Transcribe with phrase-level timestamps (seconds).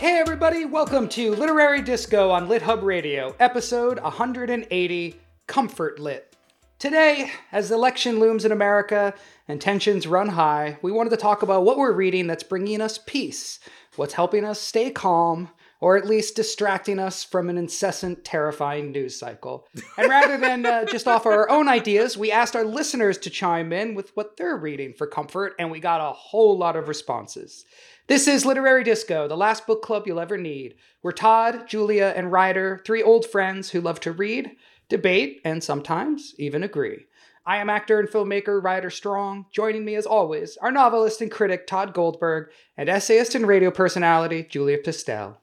[0.00, 6.34] Hey, everybody, welcome to Literary Disco on Lit Hub Radio, episode 180 Comfort Lit.
[6.78, 9.12] Today, as the election looms in America
[9.46, 12.96] and tensions run high, we wanted to talk about what we're reading that's bringing us
[12.96, 13.60] peace,
[13.96, 15.50] what's helping us stay calm,
[15.80, 19.66] or at least distracting us from an incessant, terrifying news cycle.
[19.96, 23.72] And rather than uh, just offer our own ideas, we asked our listeners to chime
[23.72, 27.64] in with what they're reading for comfort, and we got a whole lot of responses.
[28.08, 30.74] This is Literary Disco, the last book club you'll ever need.
[31.02, 34.50] We're Todd, Julia, and Ryder, three old friends who love to read,
[34.88, 37.06] debate, and sometimes even agree.
[37.46, 39.46] I am actor and filmmaker Ryder Strong.
[39.50, 44.42] Joining me, as always, our novelist and critic Todd Goldberg, and essayist and radio personality
[44.42, 45.36] Julia Pistel.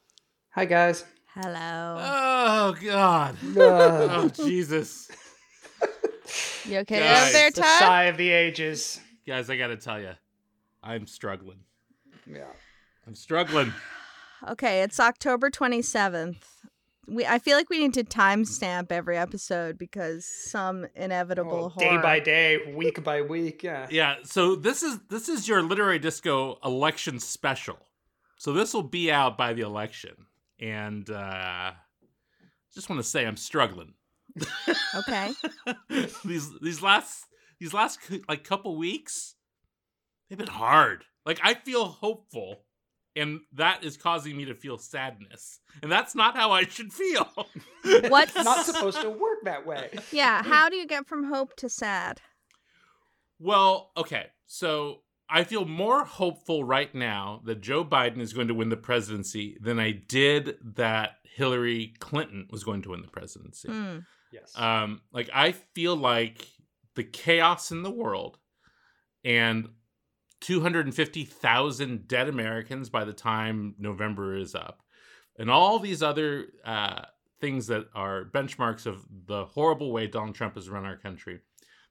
[0.58, 1.06] Hi, guys.
[1.36, 1.98] Hello.
[2.00, 3.38] Oh God.
[3.56, 5.08] Uh, Oh Jesus.
[6.66, 7.80] You okay Guys, over there, the Todd?
[7.80, 9.00] sigh of the ages.
[9.28, 10.14] Guys, I gotta tell you,
[10.82, 11.60] I'm struggling.
[12.26, 12.46] Yeah.
[13.06, 13.72] I'm struggling.
[14.50, 16.38] Okay, it's October 27th.
[17.08, 21.98] We I feel like we need to timestamp every episode because some inevitable Well, day
[22.02, 23.62] by day, week by week.
[23.62, 23.86] Yeah.
[23.92, 24.16] Yeah.
[24.24, 27.78] So this is this is your literary disco election special.
[28.38, 30.26] So this will be out by the election,
[30.60, 31.72] and uh,
[32.74, 33.94] just want to say I'm struggling.
[34.96, 35.32] Okay.
[36.26, 37.26] these these last
[37.60, 39.36] these last like couple weeks,
[40.30, 41.06] they've been hard.
[41.26, 42.64] Like I feel hopeful,
[43.16, 47.28] and that is causing me to feel sadness, and that's not how I should feel.
[48.10, 49.90] What's Not supposed to work that way.
[50.12, 52.22] Yeah, how do you get from hope to sad?
[53.40, 54.28] Well, okay.
[54.46, 58.78] So I feel more hopeful right now that Joe Biden is going to win the
[58.78, 63.70] presidency than I did that Hillary Clinton was going to win the presidency.
[63.70, 63.98] Hmm.
[64.32, 64.52] Yes.
[64.56, 66.48] Um, like I feel like
[66.96, 68.38] the chaos in the world
[69.24, 69.70] and
[70.42, 74.82] 250,000 dead Americans by the time November is up,
[75.38, 77.02] and all these other uh,
[77.40, 81.40] things that are benchmarks of the horrible way Donald Trump has run our country.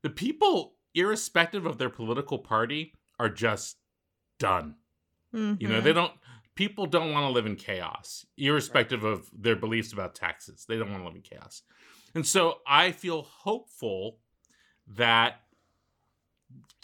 [0.03, 3.77] The people, irrespective of their political party, are just
[4.39, 4.77] done.
[5.61, 5.99] You know, they mm-hmm.
[5.99, 6.13] don't.
[6.55, 10.65] People don't want to live in chaos, irrespective of their beliefs about taxes.
[10.67, 11.63] They don't want to live in chaos,
[12.15, 14.19] and so I feel hopeful
[14.87, 15.43] that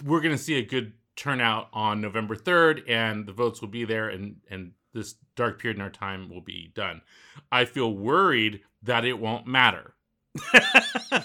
[0.05, 3.85] we're going to see a good turnout on November third, and the votes will be
[3.85, 7.01] there, and and this dark period in our time will be done.
[7.51, 9.95] I feel worried that it won't matter.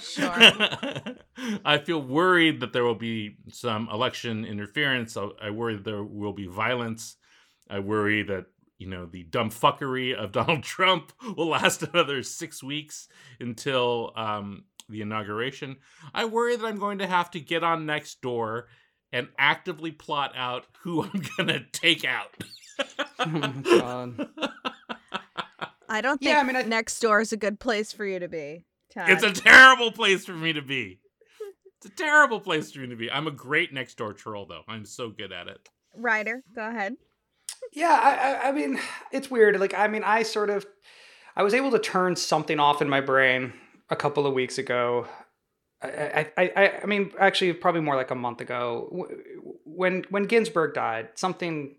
[0.01, 0.34] Sure.
[1.66, 5.16] I feel worried that there will be some election interference.
[5.16, 7.16] I, I worry that there will be violence.
[7.69, 8.46] I worry that
[8.78, 13.07] you know the dumb fuckery of Donald Trump will last another six weeks
[13.40, 15.78] until um, the inauguration.
[16.13, 18.67] I worry that I'm going to have to get on next door
[19.13, 22.35] and actively plot out who I'm gonna take out.
[23.19, 24.29] oh my god.
[25.90, 28.19] I don't think Yeah, I mean, I- next door is a good place for you
[28.19, 28.66] to be.
[28.97, 29.09] Todd.
[29.09, 31.00] It's a terrible place for me to be.
[31.78, 33.12] It's a terrible place for me to be.
[33.12, 34.63] I'm a great next door troll, though.
[34.68, 35.69] I'm so good at it.
[35.96, 36.96] Ryder, go ahead.
[37.74, 38.80] Yeah, I, I, I mean,
[39.12, 39.59] it's weird.
[39.59, 40.66] Like, I mean, I sort of,
[41.35, 43.53] I was able to turn something off in my brain
[43.90, 45.08] a couple of weeks ago.
[45.81, 49.06] I, I, I, I- I mean, actually, probably more like a month ago,
[49.66, 51.09] when when Ginsburg died.
[51.16, 51.75] Something,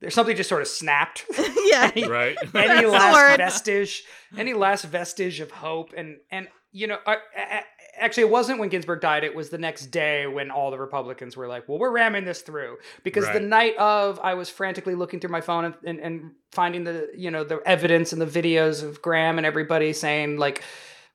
[0.00, 1.24] there's something just sort of snapped.
[1.38, 1.90] yeah.
[1.94, 2.36] Any- Right?
[2.54, 4.04] any last vestige,
[4.36, 7.62] any last vestige of hope, and and you know, I, I,
[8.00, 9.22] actually, it wasn't when Ginsburg died.
[9.22, 12.42] It was the next day when all the Republicans were like, "Well, we're ramming this
[12.42, 16.32] through," because the night of, I was frantically looking through my phone and, and and
[16.50, 20.62] finding the you know the evidence and the videos of Graham and everybody saying like.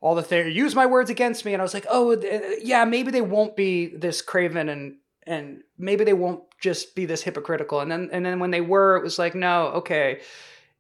[0.01, 2.85] All the thing, use my words against me, and I was like, "Oh, th- yeah,
[2.85, 4.95] maybe they won't be this craven, and
[5.27, 8.95] and maybe they won't just be this hypocritical." And then, and then when they were,
[8.97, 10.21] it was like, "No, okay,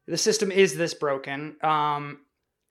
[0.09, 2.19] the system is this broken um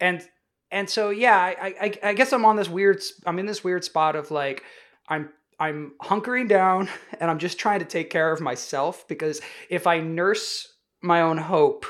[0.01, 0.23] and
[0.71, 3.85] and so yeah I, I i guess i'm on this weird i'm in this weird
[3.85, 4.65] spot of like
[5.09, 6.89] i'm i'm hunkering down
[7.21, 9.41] and i'm just trying to take care of myself because
[9.71, 11.87] if i nurse my own hope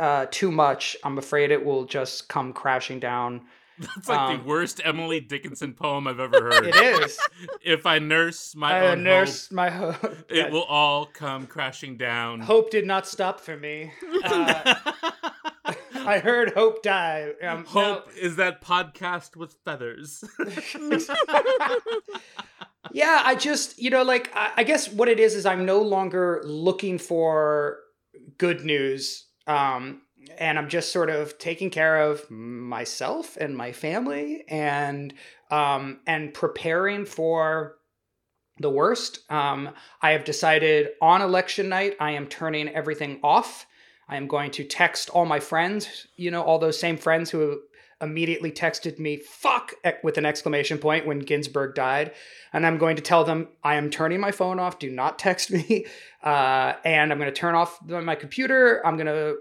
[0.00, 3.42] uh too much i'm afraid it will just come crashing down
[3.80, 6.66] That's like Um, the worst Emily Dickinson poem I've ever heard.
[6.66, 7.18] it is
[7.62, 11.96] If I nurse my i own nurse my hope hope, it will all come crashing
[11.96, 12.40] down.
[12.40, 13.92] hope did not stop for me
[14.24, 14.74] uh,
[15.94, 20.24] i heard hope die um, no- Hope is that podcast with feathers.
[22.92, 25.80] yeah, I just, you know, like, I, I guess what it is is I'm no
[25.82, 27.78] longer looking for
[28.38, 29.26] good news.
[29.46, 30.02] Um,
[30.38, 35.14] and I'm just sort of taking care of myself and my family and
[35.50, 37.76] um, and preparing for
[38.58, 39.20] the worst.
[39.30, 39.70] Um,
[40.02, 43.66] I have decided on election night I am turning everything off.
[44.08, 47.60] I am going to text all my friends, you know, all those same friends who
[48.00, 52.12] immediately texted me "fuck" with an exclamation point when Ginsburg died,
[52.52, 54.78] and I'm going to tell them I am turning my phone off.
[54.78, 55.86] Do not text me,
[56.22, 58.84] uh, and I'm going to turn off my computer.
[58.86, 59.36] I'm going to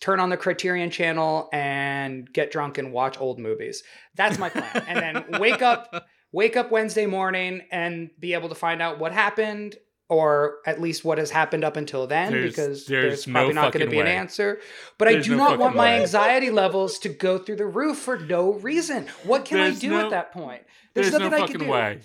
[0.00, 3.82] turn on the Criterion channel and get drunk and watch old movies.
[4.14, 4.84] That's my plan.
[4.86, 4.98] and
[5.32, 9.76] then wake up wake up Wednesday morning and be able to find out what happened
[10.08, 13.62] or at least what has happened up until then There's- because there's there's, probably no
[13.62, 14.60] not going to be an answer.
[14.98, 16.00] But I do no not want my way.
[16.00, 19.08] anxiety levels to go through the roof for no reason.
[19.24, 20.62] What can There's I do no- at that point?
[20.94, 21.68] There's, no nothing I can do.
[21.68, 22.00] way.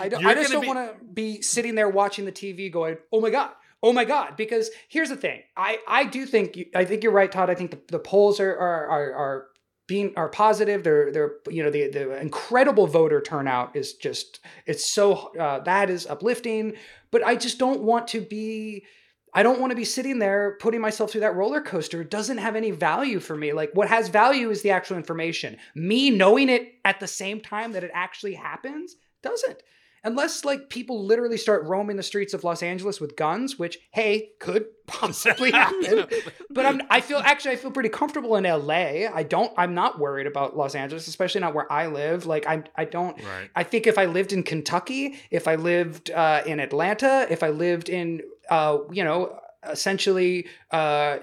[0.00, 0.22] I don't.
[0.22, 3.30] You're I just don't want to be sitting there watching the TV, going, "Oh my
[3.30, 3.50] god,
[3.84, 5.42] oh my god." Because here's the thing.
[5.56, 7.50] I I do think you, I think you're right, Todd.
[7.50, 9.46] I think the, the polls are are are, are
[9.86, 10.82] being are positive.
[10.82, 15.90] They're they're you know the the incredible voter turnout is just it's so uh, that
[15.90, 16.74] is uplifting.
[17.10, 18.84] But I just don't want to be.
[19.36, 22.00] I don't want to be sitting there putting myself through that roller coaster.
[22.00, 23.52] It doesn't have any value for me.
[23.52, 25.56] Like what has value is the actual information.
[25.74, 29.60] Me knowing it at the same time that it actually happens doesn't.
[30.04, 34.30] Unless like people literally start roaming the streets of Los Angeles with guns, which hey,
[34.38, 36.06] could possibly happen.
[36.50, 39.08] but I'm I feel actually I feel pretty comfortable in LA.
[39.12, 42.26] I don't I'm not worried about Los Angeles, especially not where I live.
[42.26, 43.50] Like I I don't Right.
[43.56, 47.48] I think if I lived in Kentucky, if I lived uh, in Atlanta, if I
[47.48, 49.38] lived in, uh, you know,
[49.70, 51.18] essentially uh,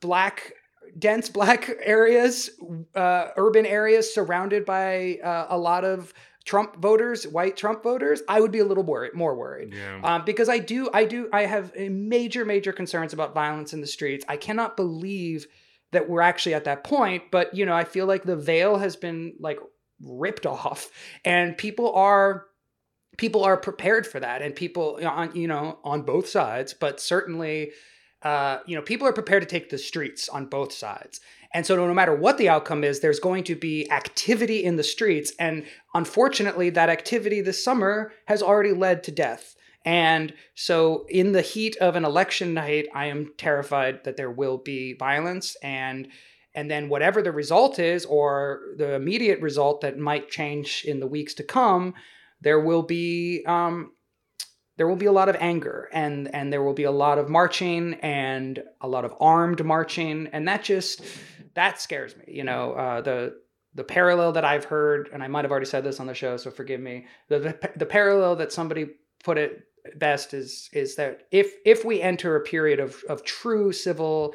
[0.00, 0.52] black,
[0.98, 2.50] dense black areas,
[2.94, 8.40] uh, urban areas surrounded by uh, a lot of Trump voters, white Trump voters, I
[8.40, 9.74] would be a little worried, more worried.
[9.74, 10.00] Yeah.
[10.02, 13.80] Um, because I do, I do, I have a major, major concerns about violence in
[13.80, 14.24] the streets.
[14.28, 15.46] I cannot believe
[15.92, 17.24] that we're actually at that point.
[17.30, 19.58] But you know, I feel like the veil has been like
[20.02, 20.90] ripped off,
[21.24, 22.46] and people are
[23.16, 27.72] people are prepared for that, and people on you know on both sides, but certainly.
[28.22, 31.22] Uh, you know, people are prepared to take the streets on both sides.
[31.52, 34.84] And so, no matter what the outcome is, there's going to be activity in the
[34.84, 35.32] streets.
[35.38, 35.64] And
[35.94, 39.56] unfortunately, that activity this summer has already led to death.
[39.84, 44.58] And so, in the heat of an election night, I am terrified that there will
[44.58, 45.56] be violence.
[45.62, 46.08] And
[46.54, 51.06] and then, whatever the result is, or the immediate result that might change in the
[51.06, 51.94] weeks to come,
[52.40, 53.92] there will be um,
[54.80, 57.28] there will be a lot of anger and and there will be a lot of
[57.28, 61.02] marching and a lot of armed marching and that just
[61.54, 63.34] that scares me you know uh, the
[63.74, 66.36] the parallel that I've heard and I might have already said this on the show
[66.36, 68.88] so forgive me the the, the parallel that somebody
[69.22, 69.62] put it
[69.96, 74.34] best is is that if if we enter a period of of true civil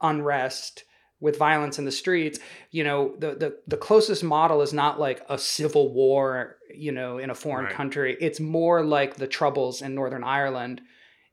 [0.00, 0.84] unrest
[1.20, 2.38] with violence in the streets
[2.70, 7.18] you know the the, the closest model is not like a civil war you know
[7.18, 7.74] in a foreign Right.
[7.74, 10.80] country it's more like the troubles in northern ireland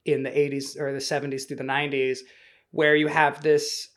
[0.06, 2.20] in the 80s or the 70s through the 90s
[2.72, 3.90] where you have this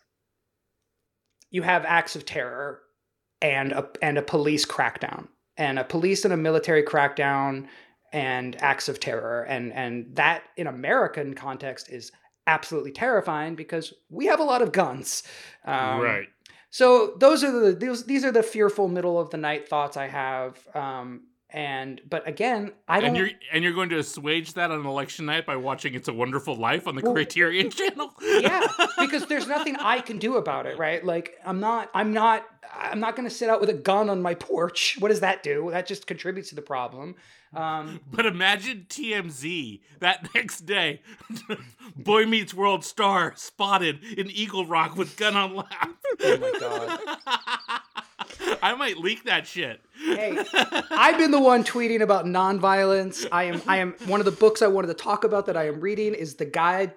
[1.54, 2.80] you have acts of terror
[3.40, 7.68] and a and a police crackdown and a police and a military crackdown
[8.12, 9.44] and acts of terror.
[9.44, 12.10] And and that in american context is
[12.48, 15.22] absolutely terrifying because we have a lot of guns.
[15.64, 16.26] Um, right.
[16.70, 20.08] so those are the these, these are the fearful middle of the night thoughts i
[20.08, 20.58] have.
[20.74, 24.84] Um and but again i don't And you're and you're going to assuage that on
[24.84, 28.12] election night by watching "It's a Wonderful Life" on the Well, Criterion Channel.
[28.20, 28.60] yeah
[28.98, 32.44] because there's nothing i can do about it right like i'm not i'm not
[32.76, 35.42] i'm not going to sit out with a gun on my porch what does that
[35.44, 37.14] do that just contributes to the problem
[37.54, 41.02] um But imagine TMZ that next day.
[41.96, 45.90] Boy Meets World star spotted in Eagle Rock with gun on lap.
[46.20, 46.98] oh my god
[48.64, 49.80] I might leak that shit.
[50.04, 50.36] hey
[50.90, 54.62] i've been the one tweeting about nonviolence i am i am one of the books
[54.62, 56.92] i wanted to talk about that i am reading is the guide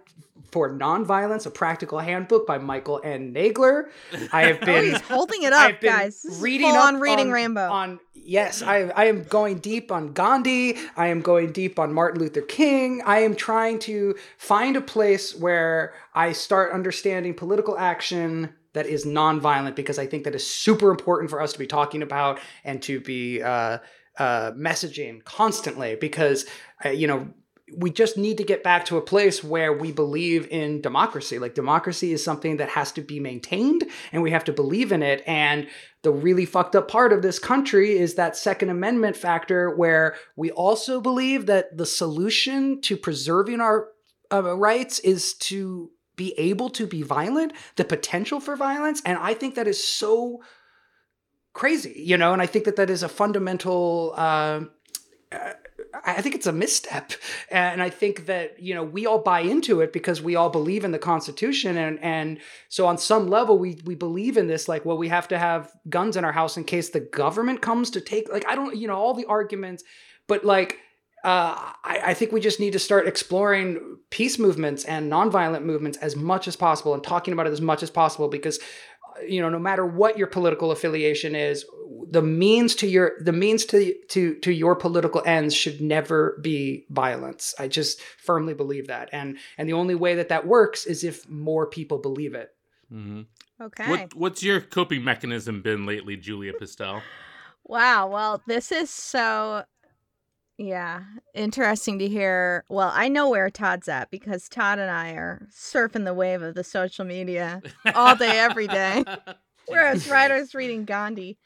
[0.52, 3.90] for nonviolence a practical handbook by michael n nagler
[4.32, 6.22] i have Oh, been he's holding it up, guys.
[6.24, 7.70] This reading on reading on, Rainbow.
[7.70, 10.76] On yes, I I am going deep on Gandhi.
[10.96, 13.02] I am going deep on Martin Luther King.
[13.06, 19.06] I am trying to find a place where I start understanding political action that is
[19.06, 22.80] nonviolent because I think that is super important for us to be talking about and
[22.84, 23.80] to be uh,
[24.20, 26.46] uh, messaging constantly because
[26.86, 27.28] uh, you know
[27.76, 31.40] we just need to get back to a place where we believe in democracy.
[31.40, 35.04] Like democracy is something that has to be maintained and we have to believe in
[35.04, 35.22] it.
[35.28, 35.68] And
[36.04, 40.52] the really fucked up part of this country is that Second Amendment factor where we
[40.52, 43.90] also believe that the solution to preserving our
[44.32, 49.02] uh, rights is to be able to be violent, the potential for violence.
[49.06, 50.42] And I think that is so
[51.54, 54.14] crazy, you know, and I think that that is a fundamental.
[54.18, 54.66] Uh,
[55.32, 55.54] uh,
[56.06, 57.14] I think it's a misstep.
[57.50, 60.84] And I think that, you know, we all buy into it because we all believe
[60.84, 61.78] in the Constitution.
[61.78, 65.28] And, and so on some level, we, we believe in this, like, well, we have
[65.30, 68.56] to have guns in our house in case the government comes to take, like, I
[68.56, 69.84] don't, you know, all the arguments,
[70.28, 70.80] but like,
[71.28, 75.98] uh, I, I, think we just need to start exploring peace movements and nonviolent movements
[75.98, 78.60] as much as possible and talking about it as much as possible because
[79.28, 81.66] you know no matter what your political affiliation is
[82.12, 86.86] the means to your the means to to to your political ends should never be
[86.92, 87.54] violence.
[87.60, 89.10] I just firmly believe that.
[89.12, 92.52] And and the only way that that works is if more people believe it.
[92.90, 93.24] Mm-hmm.
[93.64, 93.90] okay.
[93.90, 97.02] What, what's your coping mechanism been lately julia pistel
[97.66, 98.08] wow.
[98.08, 99.66] Well this is so
[100.58, 101.04] yeah,
[101.36, 102.66] interesting to hear.
[102.68, 106.56] Well, I know where Todd's at because Todd and I are surfing the wave of
[106.56, 107.62] the social media
[107.94, 109.04] all day, every day.
[109.68, 111.38] Whereas Ryder's reading Gandhi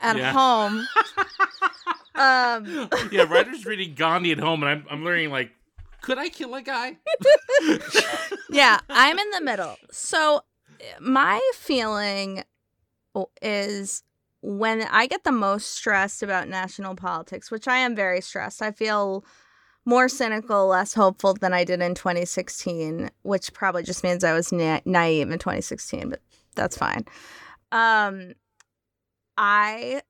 [0.00, 0.32] at yeah.
[0.32, 0.86] home.
[2.14, 5.52] um, yeah, Ryder's reading Gandhi at home, and I'm, I'm learning like,
[6.00, 6.96] could I kill a guy?
[8.50, 9.76] yeah, I'm in the middle.
[9.92, 10.42] So
[11.00, 12.42] my feeling
[13.42, 14.02] is
[14.40, 18.70] when I get the most stressed about national politics, which I am very stressed, I
[18.70, 19.24] feel
[19.84, 24.52] more cynical, less hopeful than I did in 2016, which probably just means I was
[24.52, 26.20] na- naive in 2016, but
[26.54, 27.04] that's fine.
[27.72, 28.34] Um,
[29.36, 30.02] I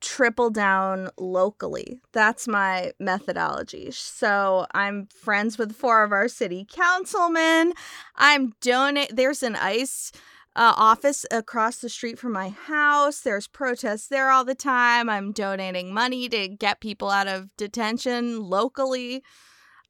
[0.00, 2.00] triple down locally.
[2.12, 3.92] That's my methodology.
[3.92, 7.72] So I'm friends with four of our city councilmen.
[8.16, 9.14] I'm donate.
[9.14, 10.10] There's an ice
[10.54, 13.20] uh, office across the street from my house.
[13.20, 15.08] There's protests there all the time.
[15.08, 19.22] I'm donating money to get people out of detention locally.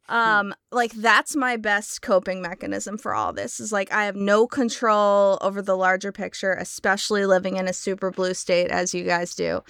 [0.08, 0.14] Hmm.
[0.14, 4.46] Um, like that's my best coping mechanism for all this is like I have no
[4.46, 9.34] control over the larger picture, especially living in a super blue state as you guys
[9.34, 9.62] do.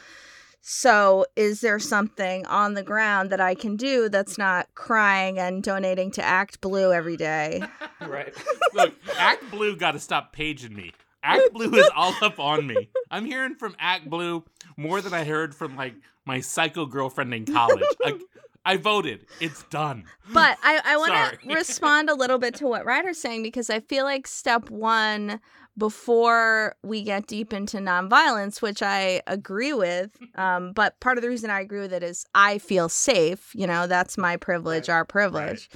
[0.65, 5.61] So, is there something on the ground that I can do that's not crying and
[5.61, 7.65] donating to Act Blue every day?
[8.01, 8.33] right.
[8.73, 10.93] Look, Act Blue got to stop paging me.
[11.25, 12.91] Act Blue is all up on me.
[13.11, 14.45] I'm hearing from Act Blue
[14.77, 15.95] more than I heard from like
[16.27, 17.83] my psycho girlfriend in college.
[18.01, 18.21] Like,
[18.65, 19.27] I voted.
[19.41, 20.05] It's done.
[20.33, 23.81] But I, I want to respond a little bit to what Ryder's saying because I
[23.81, 25.41] feel like step one
[25.79, 30.11] before we get deep into nonviolence, which I agree with.
[30.35, 33.53] Um, but part of the reason I agree with it is I feel safe.
[33.55, 34.95] You know, that's my privilege, right.
[34.95, 35.69] our privilege.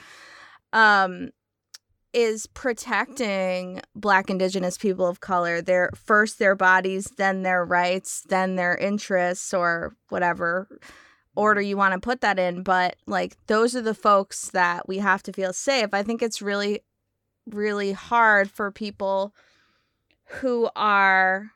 [0.72, 1.04] Right.
[1.04, 1.30] Um,
[2.14, 5.60] is protecting Black, Indigenous people of color.
[5.60, 10.80] Their first their bodies, then their rights, then their interests, or whatever
[11.36, 12.62] order you want to put that in.
[12.62, 15.90] But like those are the folks that we have to feel safe.
[15.92, 16.80] I think it's really,
[17.46, 19.34] really hard for people
[20.26, 21.52] who are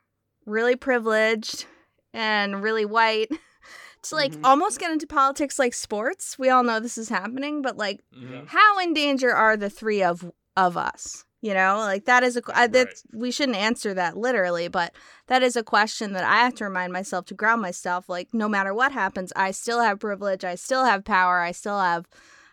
[0.47, 1.67] really privileged
[2.13, 3.31] and really white
[4.03, 4.45] to like mm-hmm.
[4.45, 6.39] almost get into politics like sports.
[6.39, 8.47] We all know this is happening, but like mm-hmm.
[8.47, 11.25] how in danger are the three of of us?
[11.43, 13.03] You know, like that is a that right.
[13.15, 14.95] we shouldn't answer that literally, but
[15.27, 18.11] that is a question that I have to remind myself to ground myself.
[18.11, 21.81] Like, no matter what happens, I still have privilege, I still have power, I still
[21.81, 22.07] have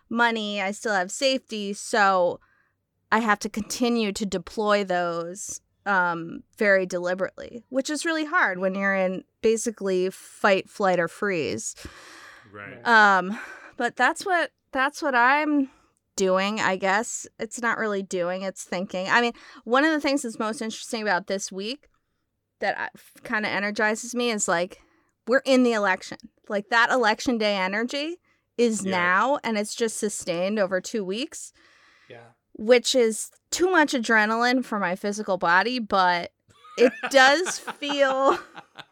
[0.09, 1.73] money, I still have safety.
[1.73, 2.39] So
[3.11, 8.75] I have to continue to deploy those um, very deliberately, which is really hard when
[8.75, 11.75] you're in basically fight, flight, or freeze.
[12.51, 12.85] Right.
[12.85, 13.39] Um,
[13.77, 15.69] but that's what that's what I'm
[16.15, 16.59] doing.
[16.59, 19.07] I guess it's not really doing; it's thinking.
[19.07, 21.87] I mean, one of the things that's most interesting about this week
[22.59, 22.91] that
[23.23, 24.81] kind of energizes me is like
[25.25, 26.17] we're in the election.
[26.49, 28.17] Like that election day energy
[28.57, 28.91] is yeah.
[28.91, 31.53] now, and it's just sustained over two weeks.
[32.09, 36.31] Yeah which is too much adrenaline for my physical body, but
[36.77, 38.37] it does feel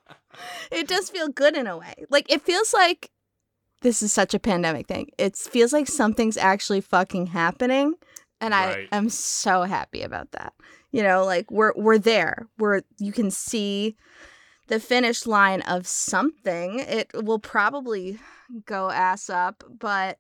[0.72, 2.06] it does feel good in a way.
[2.10, 3.12] Like it feels like
[3.82, 5.10] this is such a pandemic thing.
[5.18, 7.96] It feels like something's actually fucking happening
[8.42, 8.88] and right.
[8.92, 10.54] I am so happy about that.
[10.92, 12.48] You know, like we're we're there.
[12.58, 13.96] We're you can see
[14.68, 16.80] the finish line of something.
[16.80, 18.20] It will probably
[18.66, 20.20] go ass up, but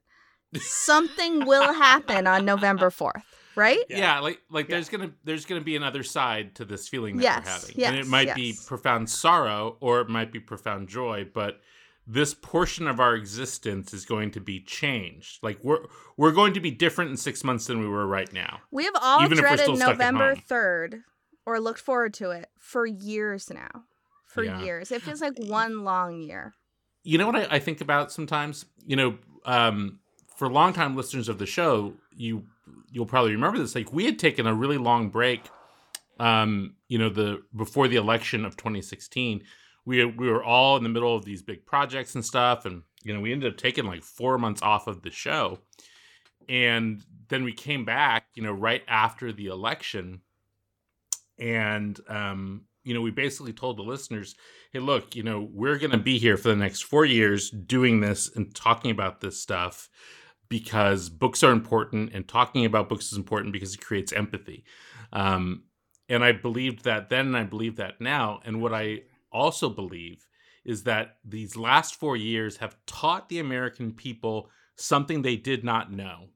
[0.61, 3.23] something will happen on November 4th
[3.55, 3.79] right?
[3.89, 4.75] Yeah, yeah like like yeah.
[4.75, 7.89] there's gonna there's gonna be another side to this feeling that yes, we're having, yes,
[7.89, 8.35] and it might yes.
[8.35, 11.61] be profound sorrow or it might be profound joy, but
[12.07, 15.41] this portion of our existence is going to be changed.
[15.41, 15.85] Like we're
[16.17, 18.59] we're going to be different in six months than we were right now.
[18.71, 21.03] We have all Even dreaded November third
[21.45, 23.85] or looked forward to it for years now.
[24.25, 24.61] For yeah.
[24.61, 26.53] years, it feels like one long year.
[27.03, 28.65] You know what I, I think about sometimes.
[28.85, 29.99] You know, um,
[30.35, 32.43] for longtime listeners of the show, you
[32.91, 33.75] you'll probably remember this.
[33.75, 35.49] Like we had taken a really long break.
[36.19, 39.43] Um, you know, the before the election of 2016,
[39.85, 43.13] we we were all in the middle of these big projects and stuff, and you
[43.13, 45.59] know, we ended up taking like four months off of the show.
[46.49, 50.21] And then we came back, you know, right after the election.
[51.39, 54.35] And, um, you know, we basically told the listeners,
[54.73, 57.99] hey, look, you know, we're going to be here for the next four years doing
[57.99, 59.89] this and talking about this stuff
[60.49, 64.63] because books are important and talking about books is important because it creates empathy.
[65.13, 65.63] Um,
[66.07, 68.39] and I believed that then and I believe that now.
[68.45, 70.25] And what I also believe
[70.63, 75.91] is that these last four years have taught the American people something they did not
[75.91, 76.29] know.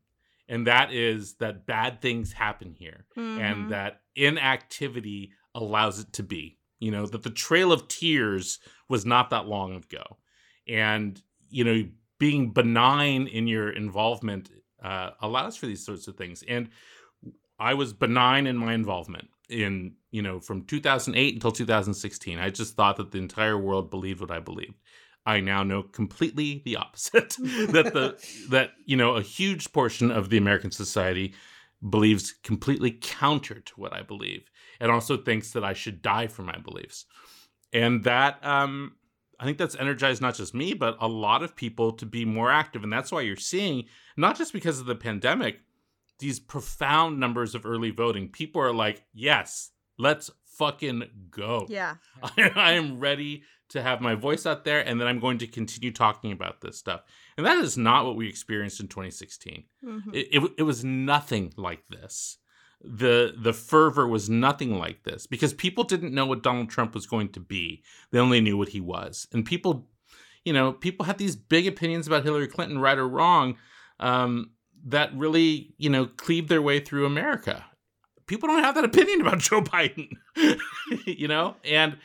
[0.48, 3.39] And that is that bad things happen here mm-hmm.
[3.39, 6.58] and that inactivity allows it to be.
[6.80, 10.18] You know, that the Trail of Tears was not that long ago.
[10.68, 11.84] And, you know,
[12.20, 14.52] being benign in your involvement
[14.84, 16.44] uh, allows for these sorts of things.
[16.48, 16.70] And
[17.58, 22.76] I was benign in my involvement in you know from 2008 until 2016 i just
[22.76, 24.76] thought that the entire world believed what i believed.
[25.26, 27.36] I now know completely the opposite.
[27.40, 28.18] That the
[28.50, 31.34] that you know a huge portion of the american society
[31.90, 34.50] believes completely counter to what i believe
[34.80, 37.06] and also thinks that i should die for my beliefs.
[37.74, 38.94] And that um
[39.39, 42.51] i think that's energized not just me but a lot of people to be more
[42.51, 43.86] active and that's why you're seeing
[44.17, 45.62] not just because of the pandemic
[46.19, 48.29] these profound numbers of early voting.
[48.29, 51.65] People are like, yes, let's fucking go.
[51.69, 51.96] Yeah.
[52.24, 55.48] I, I, am ready to have my voice out there and then I'm going to
[55.48, 57.01] continue talking about this stuff.
[57.38, 59.63] And that is not what we experienced in 2016.
[59.84, 60.10] Mm-hmm.
[60.13, 62.38] It, it, it was nothing like this.
[62.81, 67.05] The the fervor was nothing like this because people didn't know what Donald Trump was
[67.05, 67.83] going to be.
[68.12, 69.27] They only knew what he was.
[69.33, 69.88] And people,
[70.45, 73.57] you know, people had these big opinions about Hillary Clinton, right or wrong.
[74.00, 74.51] Um,
[74.86, 77.65] that really, you know, cleaved their way through America.
[78.27, 80.12] People don't have that opinion about Joe Biden,
[81.05, 81.98] you know, and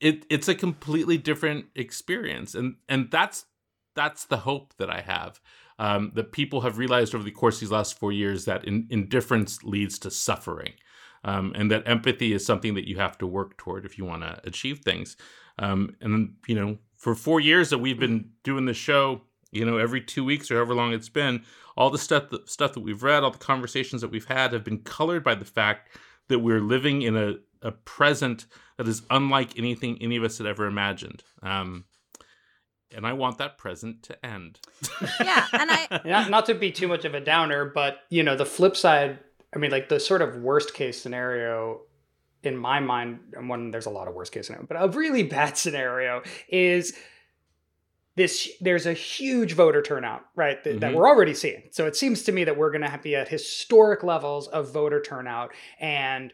[0.00, 3.46] it it's a completely different experience, and and that's
[3.94, 5.40] that's the hope that I have.
[5.80, 8.86] Um, that people have realized over the course of these last four years that in,
[8.90, 10.74] indifference leads to suffering,
[11.24, 14.22] um, and that empathy is something that you have to work toward if you want
[14.22, 15.16] to achieve things.
[15.58, 19.78] Um, and you know, for four years that we've been doing the show, you know,
[19.78, 21.44] every two weeks or however long it's been,
[21.76, 24.64] all the stuff that, stuff that we've read, all the conversations that we've had have
[24.64, 25.96] been colored by the fact
[26.28, 30.46] that we're living in a, a present that is unlike anything any of us had
[30.46, 31.22] ever imagined.
[31.42, 31.84] Um,
[32.94, 34.60] and I want that present to end.
[35.20, 38.36] yeah, and I not, not to be too much of a downer, but you know,
[38.36, 39.18] the flip side.
[39.54, 41.82] I mean, like the sort of worst case scenario
[42.42, 45.22] in my mind, and when there's a lot of worst case scenario, but a really
[45.22, 46.94] bad scenario is
[48.16, 50.80] this there's a huge voter turnout right that, mm-hmm.
[50.80, 53.28] that, we're already seeing so it seems to me that we're going to be at
[53.28, 56.32] historic levels of voter turnout and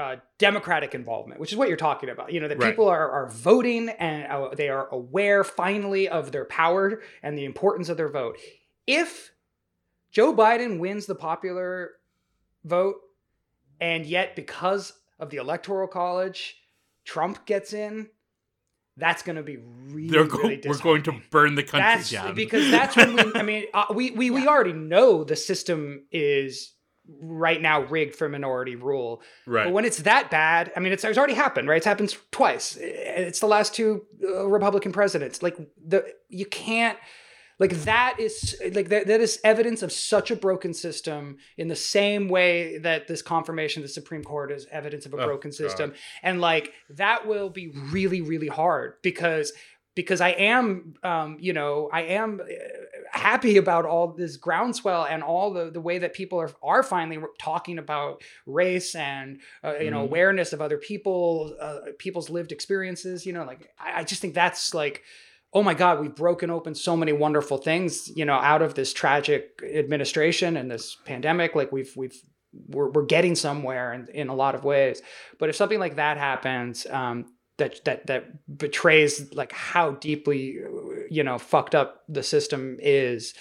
[0.00, 2.70] uh, democratic involvement which is what you're talking about you know that right.
[2.70, 7.44] people are, are voting and uh, they are aware finally of their power and the
[7.44, 8.38] importance of their vote
[8.86, 9.30] if
[10.10, 11.90] joe biden wins the popular
[12.64, 12.96] vote
[13.78, 16.62] and yet because of the electoral college
[17.04, 18.08] trump gets in
[18.96, 19.58] that's going to be
[19.88, 23.34] really, go- really we're going to burn the country that's, down because that's when we
[23.34, 24.32] i mean uh, we we, yeah.
[24.32, 26.72] we already know the system is
[27.20, 29.22] right now rigged for minority rule.
[29.46, 29.64] Right.
[29.64, 31.76] but when it's that bad i mean it's, it's already happened right?
[31.76, 32.76] It's happened twice.
[32.80, 35.42] It's the last two uh, republican presidents.
[35.42, 36.98] Like the you can't
[37.58, 41.76] like that is like that, that is evidence of such a broken system in the
[41.76, 45.52] same way that this confirmation of the supreme court is evidence of a oh, broken
[45.52, 45.90] system.
[45.90, 45.98] God.
[46.22, 49.52] and like that will be really really hard because
[49.94, 52.46] because I am, um, you know, I am uh,
[53.12, 57.18] happy about all this groundswell and all the, the way that people are are finally
[57.38, 59.94] talking about race and uh, you mm-hmm.
[59.94, 63.26] know awareness of other people, uh, people's lived experiences.
[63.26, 65.02] You know, like I, I just think that's like
[65.52, 68.92] oh my god we've broken open so many wonderful things you know out of this
[68.92, 72.22] tragic administration and this pandemic like we've we've
[72.68, 75.02] we're, we're getting somewhere in, in a lot of ways
[75.38, 77.26] but if something like that happens um,
[77.60, 80.58] that that that betrays like how deeply
[81.10, 83.34] you know fucked up the system is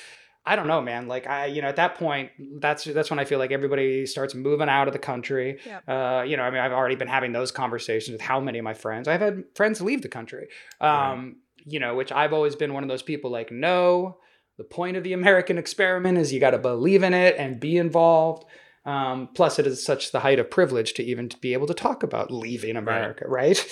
[0.45, 1.07] I don't know, man.
[1.07, 4.33] Like I, you know, at that point, that's that's when I feel like everybody starts
[4.33, 5.59] moving out of the country.
[5.63, 5.83] Yep.
[5.87, 8.63] Uh, you know, I mean, I've already been having those conversations with how many of
[8.63, 9.07] my friends.
[9.07, 10.47] I've had friends leave the country.
[10.79, 11.33] Um, right
[11.65, 14.17] you know, which I've always been one of those people like, no,
[14.57, 17.77] the point of the American experiment is you got to believe in it and be
[17.77, 18.45] involved.
[18.89, 21.75] Um, plus, it is such the height of privilege to even to be able to
[21.75, 23.63] talk about leaving America, right?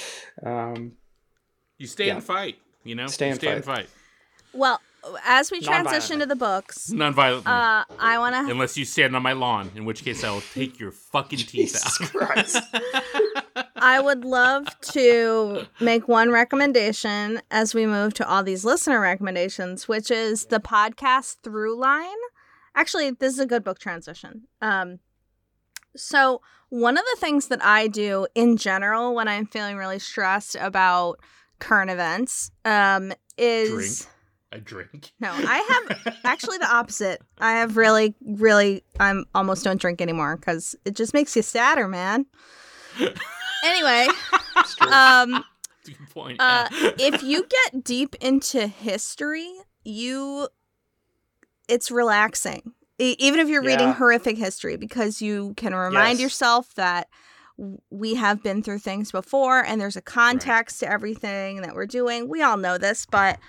[0.43, 0.71] right?
[0.71, 0.91] Um,
[1.79, 2.15] you stay yeah.
[2.15, 3.07] and fight, you know?
[3.07, 3.55] Stay, you and, stay fight.
[3.55, 3.89] and fight.
[4.53, 4.79] Well,
[5.25, 8.51] as we transition to the books, non-violently, uh, I want to.
[8.51, 11.73] Unless you stand on my lawn, in which case I will take your fucking teeth
[11.73, 12.09] Jesus out.
[12.11, 12.61] Christ.
[13.75, 19.87] I would love to make one recommendation as we move to all these listener recommendations,
[19.87, 22.13] which is the podcast Throughline.
[22.75, 24.43] Actually, this is a good book transition.
[24.61, 24.99] Um,
[25.95, 30.55] so, one of the things that I do in general when I'm feeling really stressed
[30.59, 31.19] about
[31.59, 33.99] current events um, is.
[33.99, 34.13] Drink.
[34.51, 35.11] I drink.
[35.19, 37.21] No, I have actually the opposite.
[37.39, 41.87] I have really, really, I'm almost don't drink anymore because it just makes you sadder,
[41.87, 42.25] man.
[43.63, 44.07] anyway,
[44.91, 45.43] um,
[45.85, 46.39] Good point.
[46.39, 49.49] uh, if you get deep into history,
[49.83, 50.47] you,
[51.67, 52.73] it's relaxing.
[52.99, 56.23] Even if you're reading horrific history, because you can remind Yes.
[56.23, 57.07] yourself that
[57.89, 62.27] we have been through things before and there's a context to everything that we're doing.
[62.29, 63.39] We all know this, but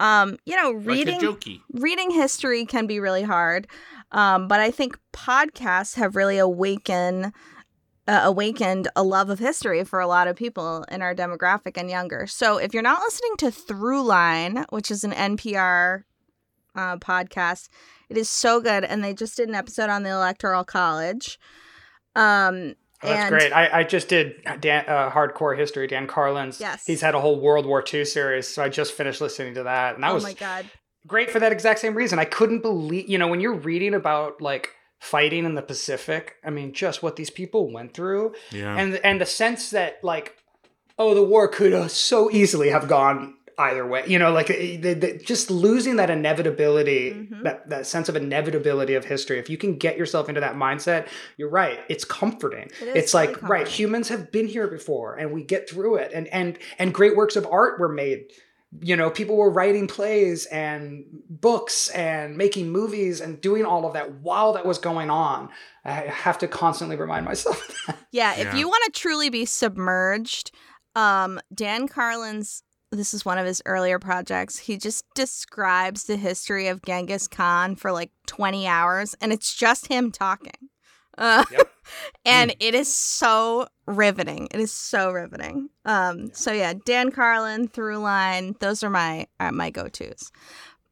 [0.00, 3.66] um, you know, reading like reading history can be really hard
[4.12, 7.32] um, but i think podcasts have really awakened
[8.06, 11.90] uh, awakened a love of history for a lot of people in our demographic and
[11.90, 16.04] younger so if you're not listening to throughline which is an npr
[16.74, 17.68] uh, podcast
[18.08, 21.38] it is so good and they just did an episode on the electoral college
[22.16, 23.52] um, Oh, that's and great.
[23.52, 25.86] I, I just did Dan, uh, hardcore history.
[25.86, 26.58] Dan Carlin's.
[26.58, 26.84] Yes.
[26.84, 29.94] He's had a whole World War II series, so I just finished listening to that,
[29.94, 30.66] and that oh was my god
[31.06, 32.18] great for that exact same reason.
[32.18, 36.34] I couldn't believe, you know, when you're reading about like fighting in the Pacific.
[36.44, 38.76] I mean, just what these people went through, Yeah.
[38.76, 40.34] and and the sense that like,
[40.98, 44.04] oh, the war could uh, so easily have gone either way.
[44.06, 47.42] You know, like eh, the, the, just losing that inevitability, Mhm.
[47.42, 49.38] that that sense of inevitability of history.
[49.38, 51.80] If you can get yourself into that mindset, you're right.
[51.88, 52.70] It's comforting.
[52.80, 55.96] It is it's really like right, humans have been here before, and we get through
[55.96, 58.30] it, and and and great works of art were made
[58.82, 63.94] you know people were writing plays and books and making movies and doing all of
[63.94, 65.48] that while that was going on
[65.86, 67.96] i have to constantly remind myself of that.
[68.12, 70.50] Yeah, if you want to truly be submerged,
[70.94, 74.58] um, Dan Carlin's this is one of his earlier projects.
[74.58, 79.88] He just describes the history of Genghis Khan for like 20 hours, and it's just
[79.88, 80.70] him talking.
[81.16, 81.70] Uh, Yep.
[82.24, 84.48] and it is so riveting.
[84.52, 85.70] It is so riveting.
[85.84, 90.30] Um, so yeah, Dan Carlin, Throughline, those are my are my go tos.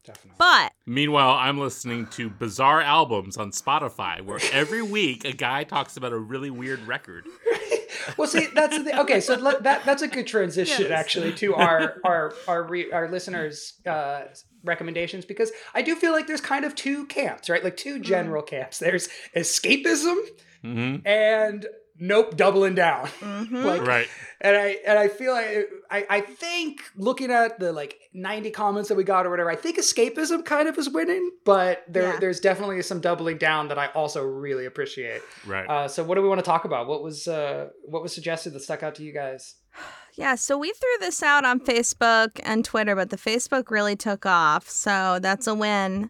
[0.05, 5.65] definitely But Meanwhile, I'm listening to bizarre albums on Spotify, where every week a guy
[5.65, 7.27] talks about a really weird record.
[8.17, 10.91] well see that's the okay so let, that that's a good transition Yes.
[10.91, 14.23] actually to our our our re, our listeners uh
[14.65, 17.63] recommendations because i do feel like there's kind of two camps right?
[17.63, 18.79] Like two general camps.
[18.79, 20.17] There's escapism
[20.63, 21.67] hmm and
[21.99, 23.65] nope doubling down mhm.
[23.65, 24.09] Like, Right.
[24.41, 28.89] and I and I feel like I I think looking at the like 90 comments
[28.89, 32.19] that we got or whatever, I think escapism kind of is winning, but there Yeah.
[32.21, 35.23] there's definitely some doubling down that I also really appreciate.
[35.47, 35.69] Right.
[35.69, 36.87] Uh, so what do we want to talk about?
[36.87, 39.55] What was uh what was suggested that stuck out to you guys?
[40.19, 44.25] Yeah, so we threw this out on Facebook and Twitter, but the Facebook really took
[44.25, 44.67] off.
[44.67, 46.09] So that's a win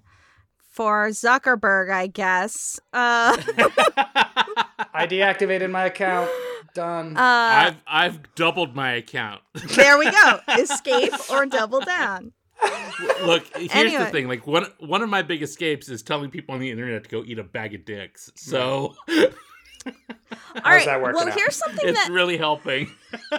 [0.76, 2.78] for Zuckerberg, I guess.
[2.92, 3.36] Uh,
[4.94, 6.30] I deactivated my account.
[6.74, 7.16] Done.
[7.16, 9.40] uh, I've I've doubled my account.
[9.74, 10.40] there we go.
[10.58, 12.32] Escape or double down.
[13.24, 14.04] Look, here's Anyway.
[14.04, 14.28] the thing.
[14.28, 17.24] Like one one of my big escapes is telling people on the internet to go
[17.24, 18.30] eat a bag of dicks.
[18.36, 19.92] So All
[20.64, 20.84] right.
[20.84, 21.34] that working well, out?
[21.34, 22.90] here's something it's that really helping.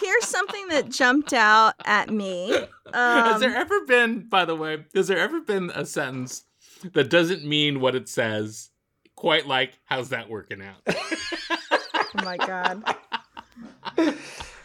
[0.00, 2.50] here's something that jumped out at me.
[2.92, 6.44] has Um, there ever been, by the way, has there ever been a sentence
[6.92, 8.70] that doesn't mean what it says?
[9.14, 10.76] Quite like, how's that working out?
[10.88, 12.82] oh my god.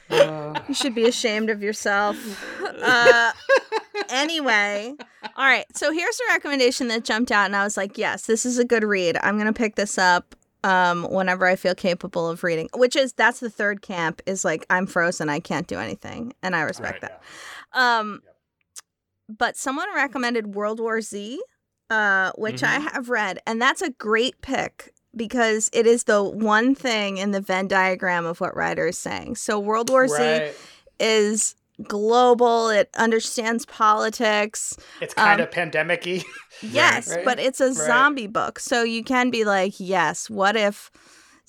[0.09, 2.17] Uh, You should be ashamed of yourself.
[2.83, 3.31] Uh,
[4.09, 4.95] anyway,
[5.37, 5.65] all right.
[5.75, 8.65] So here's a recommendation that jumped out, and I was like, yes, this is a
[8.65, 9.17] good read.
[9.21, 13.13] I'm going to pick this up um, whenever I feel capable of reading, which is
[13.13, 15.29] that's the third camp is like, I'm frozen.
[15.29, 16.33] I can't do anything.
[16.43, 17.11] And I respect Right.
[17.11, 17.23] that.
[17.73, 18.21] Um,
[19.27, 21.41] but someone recommended World War Z,
[21.89, 26.75] uh, which I have read, and that's a great pick because it is the one
[26.75, 29.35] thing in the Venn diagram of what Ryder is saying.
[29.35, 30.51] So World War Z
[30.99, 31.55] is
[31.87, 32.69] global.
[32.69, 34.75] It understands politics.
[35.01, 36.23] It's kind um, of pandemic-y.
[36.63, 37.25] Yes, Right.
[37.25, 37.73] but it's a Right.
[37.73, 38.59] zombie book.
[38.59, 40.91] So you can be like, yes, what if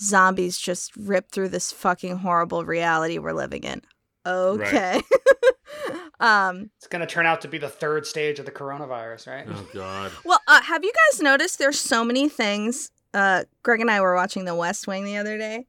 [0.00, 3.82] zombies just rip through this fucking horrible reality we're living in?
[4.24, 5.02] Okay.
[6.20, 9.46] um It's going to turn out to be the third stage of the coronavirus, right?
[9.48, 10.12] Oh God.
[10.24, 14.14] well, uh, have you guys noticed there's so many things uh Greg and I were
[14.14, 15.66] watching The West Wing the other day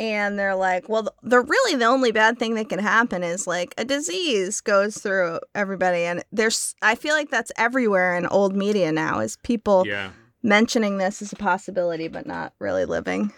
[0.00, 3.46] and they're like, well, th- the really the only bad thing that can happen is
[3.46, 8.56] like a disease goes through everybody and there's I feel like that's everywhere in old
[8.56, 10.10] media now is people Yeah.
[10.42, 13.32] mentioning this as a possibility but not really living.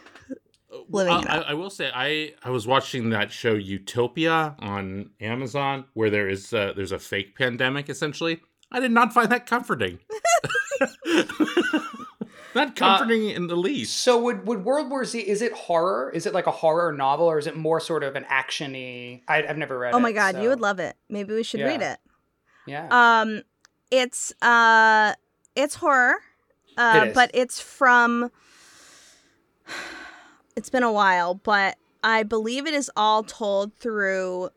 [0.88, 1.38] living Uh, it I.
[1.50, 6.52] I will say I I was watching that show Utopia on Amazon where there is
[6.52, 8.40] a, there's a fake pandemic essentially.
[8.72, 10.00] I did not find that comforting.
[12.56, 14.00] not comforting in the least.
[14.00, 16.10] So would would World War Z is it horror?
[16.14, 19.22] Is it like a horror novel or is it more sort of an actiony?
[19.28, 19.94] I, I've never read it.
[19.94, 20.96] oh my god, you would love it.
[21.08, 21.98] Maybe we should read it.
[22.66, 22.88] Yeah.
[22.90, 23.42] Um,
[23.90, 25.14] it's uh,
[25.54, 26.16] it's horror,
[26.76, 27.14] uh, It is.
[27.14, 28.30] but it's from.
[30.56, 34.48] It's been a while, but I believe it is all told through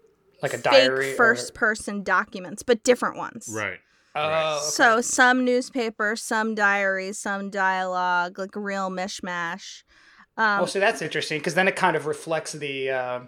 [0.41, 1.12] like a fake diary.
[1.12, 3.49] or- first person documents, but different ones.
[3.53, 3.79] Right.
[4.15, 4.55] Oh, Right.
[4.55, 4.69] okay.
[4.69, 9.83] So some newspaper, some diaries, some dialogue, like real mishmash.
[10.37, 13.19] Um, well, so that's interesting because then it kind of reflects the uh,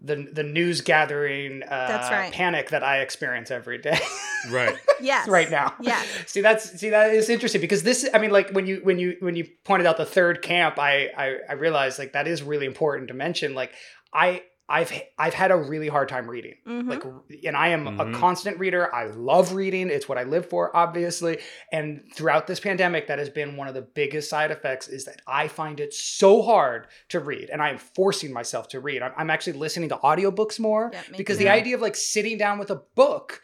[0.00, 2.32] the the news gathering uh, That's right.
[2.32, 3.98] panic that I experience every day
[4.50, 4.76] Right.
[5.00, 5.74] yes, right now.
[5.80, 6.06] Yes.
[6.26, 9.16] See that's see that is interesting because this I mean like when you when you
[9.20, 12.66] when you pointed out the third camp I I, I realized like that is really
[12.66, 13.72] important to mention like
[14.12, 16.54] I I've I've had a really hard time reading.
[16.66, 16.88] Mhm.
[16.88, 17.04] like
[17.44, 18.00] and i am Mhm.
[18.16, 18.92] a constant reader.
[18.94, 19.90] I love reading.
[19.90, 21.38] It's what i live for obviously.
[21.70, 25.20] And throughout this pandemic that has been one of the biggest side effects is that
[25.26, 29.02] i find it so hard to read and i am forcing myself to read.
[29.02, 32.58] I'm, I'm actually listening to audiobooks more Yeah, because the idea of like sitting down
[32.58, 33.42] with a book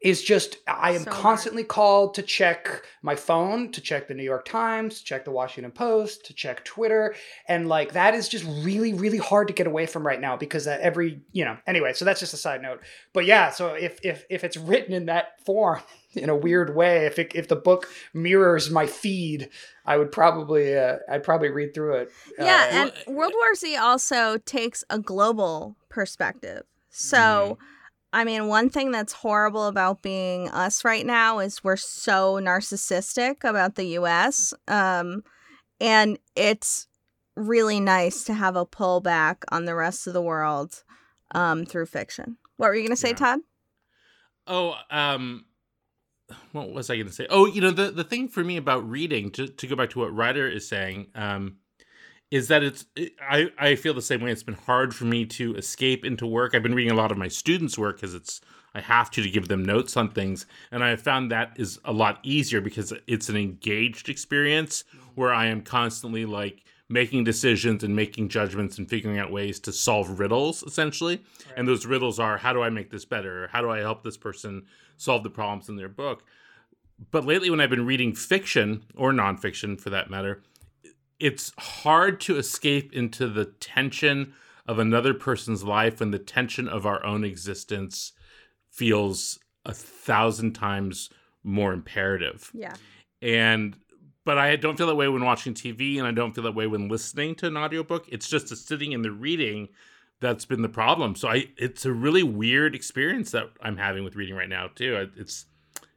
[0.00, 1.22] is just i am So hard.
[1.22, 5.32] constantly called to check my phone to check the new york times to check the
[5.32, 7.14] washington post to check twitter
[7.48, 10.68] and like that is just really really hard to get away from right now because
[10.68, 12.80] uh, every you know anyway so that's just a side note
[13.12, 15.80] but yeah so if if if it's written in that form
[16.14, 19.48] in a weird way if it, if the book mirrors my feed
[19.84, 22.76] i would probably uh, i'd probably read through it Yeah, Uh,
[23.08, 26.62] and World War Z also takes a global perspective.
[26.90, 27.16] So,
[27.60, 27.64] Mm-hmm.
[28.12, 33.44] I mean, one thing that's horrible about being us right now is we're so narcissistic
[33.44, 34.54] about the US.
[34.66, 35.22] Um,
[35.80, 36.86] and it's
[37.36, 40.82] really nice to have a pullback on the rest of the world
[41.34, 42.38] um, through fiction.
[42.56, 43.14] What were you going to say, Yeah.
[43.14, 43.40] Todd?
[44.46, 45.44] Oh, um,
[46.52, 47.26] what was I going to say?
[47.28, 49.98] Oh, you know, the, the thing for me about reading, to, to go back to
[49.98, 51.58] what Ryder is saying, um,
[52.30, 52.84] is that it's,
[53.20, 54.30] I, I feel the same way.
[54.30, 56.54] It's been hard for me to escape into work.
[56.54, 58.40] I've been reading a lot of my students' work because it's,
[58.74, 60.46] I have to to give them notes on things.
[60.70, 65.32] And I have found that is a lot easier because it's an engaged experience where
[65.32, 70.20] I am constantly like making decisions and making judgments and figuring out ways to solve
[70.20, 71.22] riddles essentially.
[71.56, 73.48] And those riddles are how do I make this better?
[73.52, 76.24] How do I help this person solve the problems in their book?
[77.10, 80.42] But lately, when I've been reading fiction or nonfiction for that matter,
[81.20, 84.34] it's hard to escape into the tension
[84.66, 88.12] of another person's life when the tension of our own existence
[88.70, 91.10] feels a thousand times
[91.42, 92.50] more imperative.
[92.54, 92.74] Yeah.
[93.22, 93.76] And
[94.24, 96.66] but I don't feel that way when watching TV and I don't feel that way
[96.66, 98.06] when listening to an audiobook.
[98.08, 99.68] It's just the sitting and the reading
[100.20, 101.14] that's been the problem.
[101.14, 105.08] So I it's a really weird experience that I'm having with reading right now too.
[105.16, 105.46] It's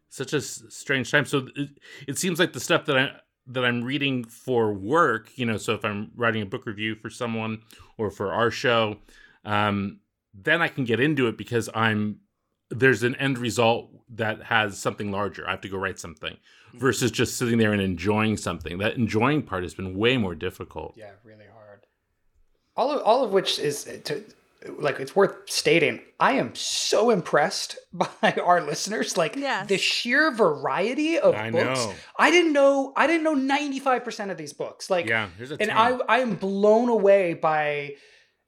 [0.09, 1.25] such a strange time.
[1.25, 1.69] So it,
[2.07, 3.11] it seems like the stuff that I
[3.53, 7.09] that I'm reading for work, you know, so if I'm writing a book review for
[7.09, 7.61] someone
[7.97, 8.97] or for our show,
[9.45, 9.99] um,
[10.33, 12.19] then I can get into it because I'm
[12.69, 15.45] there's an end result that has something larger.
[15.45, 16.37] I have to go write something
[16.73, 18.77] versus just sitting there and enjoying something.
[18.77, 20.93] That enjoying part has been way more difficult.
[20.95, 21.85] Yeah, really hard.
[22.77, 24.23] All of all of which is to
[24.77, 26.01] like it's worth stating.
[26.19, 29.17] I am so impressed by our listeners.
[29.17, 29.67] Like Yes.
[29.67, 31.85] the sheer variety of I books.
[31.85, 31.93] know.
[32.17, 32.93] I didn't know.
[32.95, 34.89] I didn't know ninety five percent of these books.
[34.89, 36.01] Like Yeah, there's a and ton.
[36.07, 37.95] I I am blown away by.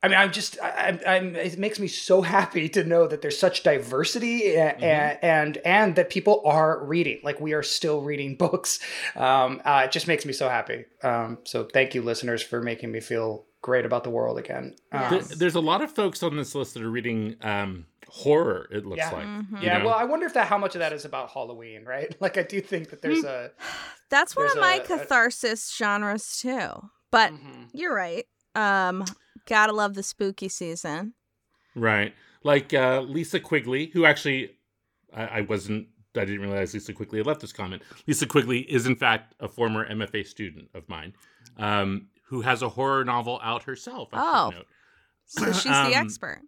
[0.06, 1.34] I mean, I'm just, I, I- I'm.
[1.38, 5.26] It makes me so happy to know that there's such diversity and Mm-hmm.
[5.26, 7.21] and and that people are reading.
[7.23, 8.80] Like we are still reading books.
[9.15, 10.84] Um, uh, it just makes me so happy.
[11.04, 14.76] Um, so thank you, listeners, for making me feel great about the world again.
[14.91, 18.67] Um, Th- there's a lot of folks on this list that are reading um, horror.
[18.71, 19.12] It looks Yeah.
[19.12, 19.26] like.
[19.26, 19.62] Mhm.
[19.63, 19.86] yeah, know?
[19.86, 22.15] well, I wonder if that how much of that is about Halloween, right?
[22.21, 23.52] Like, I do think that there's a.
[24.10, 26.69] That's one There's of my a- a- catharsis genres too.
[27.10, 27.69] But Mhm.
[27.73, 28.26] you're right.
[28.54, 29.04] Um,
[29.47, 31.13] gotta love the spooky season.
[31.76, 32.13] Right.
[32.43, 34.52] Like uh, Lisa Quigley, who actually
[35.15, 37.82] I, I wasn't I didn't realize Lisa Quigley had left this comment.
[38.06, 41.13] Lisa Quigley is in fact a former MFA student of mine,
[41.58, 44.10] um, who has a horror novel out herself.
[44.12, 44.50] I Oh.
[44.50, 44.67] note.
[45.26, 46.41] So she's Um, the expert.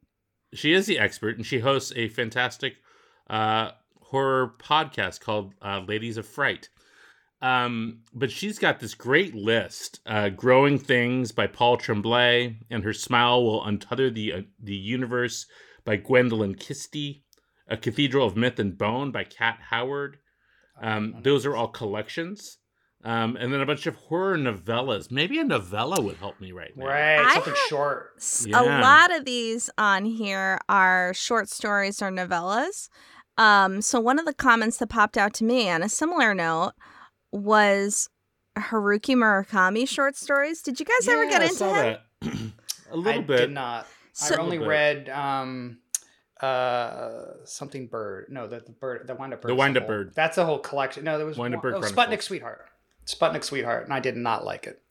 [0.54, 2.76] She is the expert, and she hosts a fantastic
[3.30, 3.72] uh,
[4.02, 6.70] horror podcast called uh, Ladies of Fright.
[7.42, 12.94] Um, but she's got this great list: uh, "Growing Things" by Paul Tremblay, and "Her
[12.94, 15.46] Smile Will Untether the uh, the Universe"
[15.84, 17.22] by Gwendolyn Kiste,
[17.68, 20.18] "A Cathedral of Myth and Bone" by Kat Howard.
[20.82, 22.58] Um, those are all collections.
[23.06, 25.12] Um, and then a bunch of horror novellas.
[25.12, 26.88] Maybe a novella would help me right now.
[26.88, 28.14] Right, something short.
[28.18, 28.62] S- Yeah.
[28.62, 32.90] A lot of these on here are short stories or novellas.
[33.38, 36.74] Um, so one of the comments that popped out to me on a similar note
[37.32, 38.10] was
[38.58, 40.62] Haruki Murakami short stories.
[40.64, 41.98] Did you guys ever get I into saw him?
[42.22, 42.34] that.
[42.92, 43.38] a little I bit.
[43.38, 43.88] did not.
[44.14, 45.78] So- I only read um
[46.42, 48.28] uh something bird.
[48.30, 49.50] No, the, the bird the wind up bird.
[49.50, 50.14] The is Wind Up Bird.
[50.16, 51.04] That's a whole collection.
[51.04, 52.66] No, there was Wind Up Bird oh, Sputnik Sweetheart.
[53.06, 54.82] Sputnik Sweetheart, and I did not like it.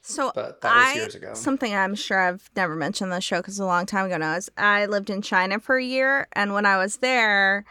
[0.00, 1.34] So But that was I years ago.
[1.34, 4.16] something I'm sure I've never mentioned on the show because it's a long time ago
[4.16, 7.64] now is I lived in China for a year, and when I was there,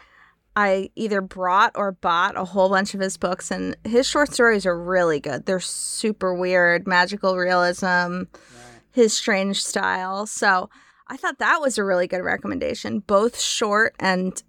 [0.54, 4.66] I either brought or bought a whole bunch of his books, and his short stories
[4.66, 5.46] are really good.
[5.46, 8.24] They're super weird, magical realism,
[8.92, 10.26] his strange style.
[10.26, 10.68] So
[11.08, 14.40] I thought that was a really good recommendation, both short and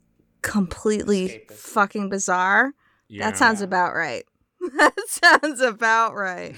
[0.42, 1.58] completely Escapist.
[1.58, 2.74] fucking bizarre.
[3.08, 3.30] Yeah.
[3.30, 4.26] That sounds about right.
[4.78, 6.56] that sounds about right.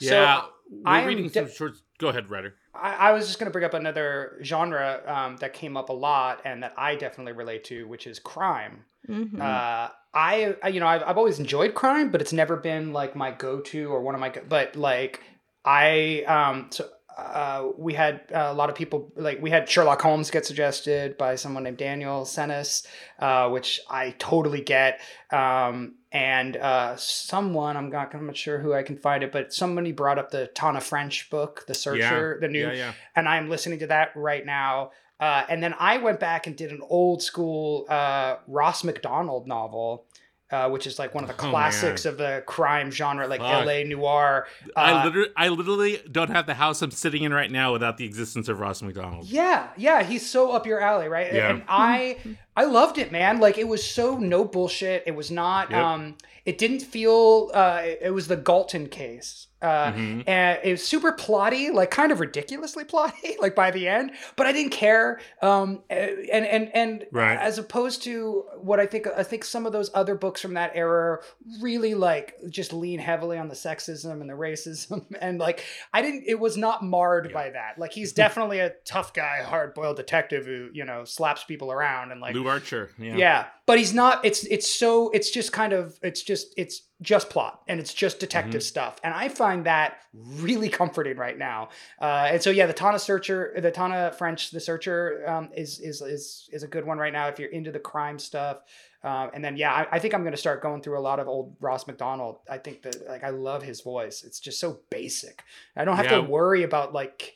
[0.00, 0.42] Yeah.
[0.42, 0.48] So,
[0.86, 1.72] I am reading some de- short.
[1.98, 2.54] Go ahead, Rider.
[2.74, 5.92] I, I was just going to bring up another genre um, that came up a
[5.92, 8.84] lot and that I definitely relate to, which is crime.
[9.08, 9.40] Mhm.
[9.40, 13.14] Uh, I, I, you know, I've, I've always enjoyed crime, but it's never been like
[13.16, 14.28] my go-to or one of my.
[14.30, 15.20] Go- but like,
[15.64, 20.30] I, um, so uh, we had a lot of people like we had Sherlock Holmes
[20.30, 22.86] get suggested by someone named Daniel Senes,
[23.18, 25.00] uh, which I totally get.
[25.30, 29.52] Um, and uh, someone I'm not, I'm not sure who I can find it, but
[29.52, 32.92] somebody brought up the Tana French book, The Searcher, the new Yeah, yeah.
[33.16, 34.90] and I'm listening to that right now.
[35.18, 40.04] Uh, and then I went back and did an old school uh, Ross Macdonald novel,
[40.50, 43.62] uh, which is like one of the Oh, classics of the crime genre, like Fuck.
[43.62, 43.84] L.A.
[43.84, 44.46] noir.
[44.76, 47.96] I Uh, literally, I literally don't have the house I'm sitting in right now without
[47.98, 49.26] the existence of Ross Macdonald.
[49.26, 51.32] Yeah, yeah, he's so up your alley, right?
[51.32, 51.50] Yeah.
[51.50, 52.18] And I
[52.56, 53.40] I loved it, man.
[53.40, 55.04] Like it was so no bullshit.
[55.06, 55.82] It was not Yep.
[55.82, 59.46] um it didn't feel uh it, was the Galton case.
[59.62, 60.24] Uh Mhm.
[60.26, 64.46] and it was super plotty, like kind of ridiculously plotty, like by the end, but
[64.48, 65.20] I didn't care.
[65.40, 67.38] Um and and and Right.
[67.38, 70.72] as opposed to what I think I think some of those other books from that
[70.74, 71.20] era
[71.60, 76.24] really like just lean heavily on the sexism and the racism and like I didn't
[76.26, 77.34] it was not marred Yeah.
[77.34, 77.78] by that.
[77.78, 82.20] Like he's definitely a tough guy, hard-boiled detective who, you know, slaps people around and
[82.20, 82.90] like Lew Archer.
[82.98, 83.16] Yeah.
[83.16, 83.46] yeah.
[83.66, 87.62] but he's not it's it's so it's just kind of it's just it's just plot
[87.68, 88.60] and it's just detective Mm-hmm.
[88.60, 91.68] stuff and i find that really comforting right now
[92.00, 96.00] uh, and so yeah the tana searcher the tana french the searcher um, is is
[96.00, 98.58] is is a good one right now if you're into the crime stuff
[99.02, 101.18] uh, and then yeah I, I think i'm going to start going through a lot
[101.18, 104.78] of old ross macdonald i think that like i love his voice it's just so
[104.90, 105.42] basic
[105.76, 106.18] i don't have Yeah.
[106.18, 107.34] to worry about like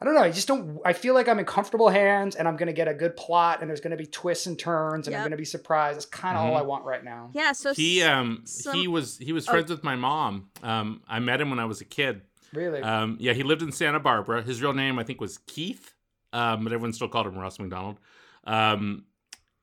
[0.00, 0.20] I don't know.
[0.20, 0.78] I just don't.
[0.84, 3.60] I feel like I'm in comfortable hands, and I'm going to get a good plot,
[3.62, 5.96] and there's going to be twists and turns, and I'm going to be surprised.
[5.96, 6.58] That's kind of all Mhm.
[6.58, 7.30] I want right now.
[7.32, 9.52] Yeah, so He um some- he was he was Oh.
[9.52, 10.50] friends with my mom.
[10.62, 12.20] Um, I met him when I was a kid.
[12.52, 12.82] Really.
[12.82, 14.42] Um, yeah, he lived in Santa Barbara.
[14.42, 15.94] His real name I think was Keith,
[16.34, 17.98] um, but everyone still called him Ross Macdonald.
[18.44, 19.04] Um,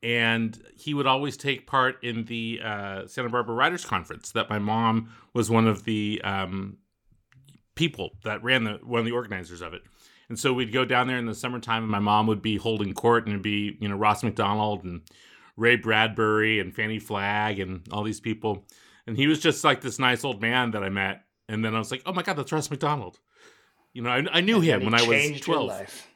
[0.02, 4.32] and he would always take part in the uh, Santa Barbara Writers Conference.
[4.32, 6.76] That my mom was one of the um,
[7.74, 9.82] people that ran the one of the organizers of it.
[10.34, 12.92] And so we'd go down there in the summertime, and my mom would be holding
[12.92, 15.02] court, and it'd be you know Ross Macdonald and
[15.56, 18.64] Ray Bradbury and Fannie Flagg and all these people.
[19.06, 21.22] And he was just like this nice old man that I met.
[21.48, 23.20] And then I was like, oh my god, that's Ross Macdonald.
[23.92, 25.68] You know, I, I knew And him when I was changed your twelve.
[25.68, 26.08] life.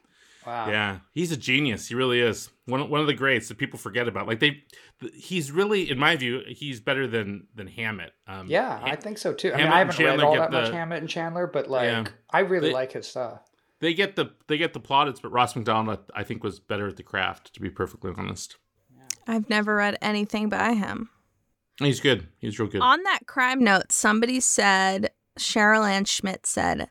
[0.45, 0.67] Wow.
[0.69, 1.87] Yeah, he's a genius.
[1.87, 4.27] He really is one one of the greats that people forget about.
[4.27, 4.63] Like they,
[4.99, 8.11] th- he's really, in my view, he's better than than Hammett.
[8.27, 9.53] Um, Yeah, I think so too.
[9.53, 12.03] I mean, Hammett I haven't read all that much Hammett and Chandler, but like, Yeah.
[12.29, 13.48] I really They- like his stuff.
[13.81, 16.97] They get the they get the plaudits, but Ross Macdonald, I think, was better at
[16.97, 17.53] the craft.
[17.53, 18.57] To be perfectly honest,
[19.27, 21.09] I've never read anything by him.
[21.79, 22.27] he's good.
[22.39, 22.81] He's real good.
[22.81, 26.89] On that crime note, somebody said, Cheryl Ann Schmidt said,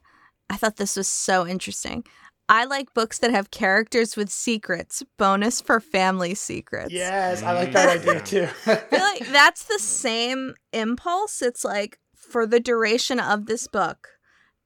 [0.49, 2.05] I thought this was so interesting.
[2.49, 5.03] I like books that have characters with secrets.
[5.19, 6.93] Bonus for family secrets.
[6.95, 8.01] Yes, I like that Mm.
[8.09, 8.49] idea too.
[8.71, 11.43] I feel like that's the same impulse.
[11.43, 14.09] It's like for the duration of this book,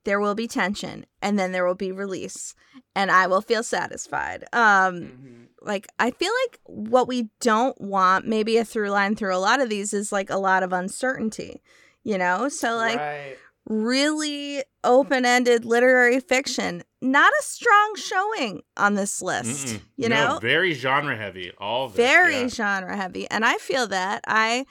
[0.05, 2.55] there will be tension and then there will be release
[2.95, 4.45] and I will feel satisfied.
[4.53, 5.47] Um Mhm.
[5.61, 9.61] like I feel like what we don't want, maybe a through line through a lot
[9.61, 11.63] of these is like a lot of uncertainty,
[12.03, 12.49] you know?
[12.49, 13.37] So like right.
[13.67, 19.81] really open-ended literary fiction, not a strong showing on this list, Mm-mm.
[19.97, 20.39] you No, know?
[20.41, 21.53] very genre heavy.
[21.59, 22.49] All very yeah.
[22.49, 24.67] genre heavy and i feel that i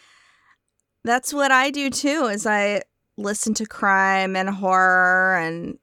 [1.03, 2.81] that's what i do too is i
[3.21, 5.77] listen to crime and horror and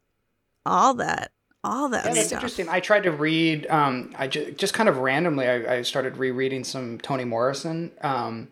[0.67, 1.33] all that
[1.65, 2.69] all that Yeah, stuff interesting.
[2.69, 3.67] I tried to read.
[3.67, 7.91] Um, I ju- just kind of randomly, I, I started rereading some Toni Morrison.
[8.03, 8.49] Um,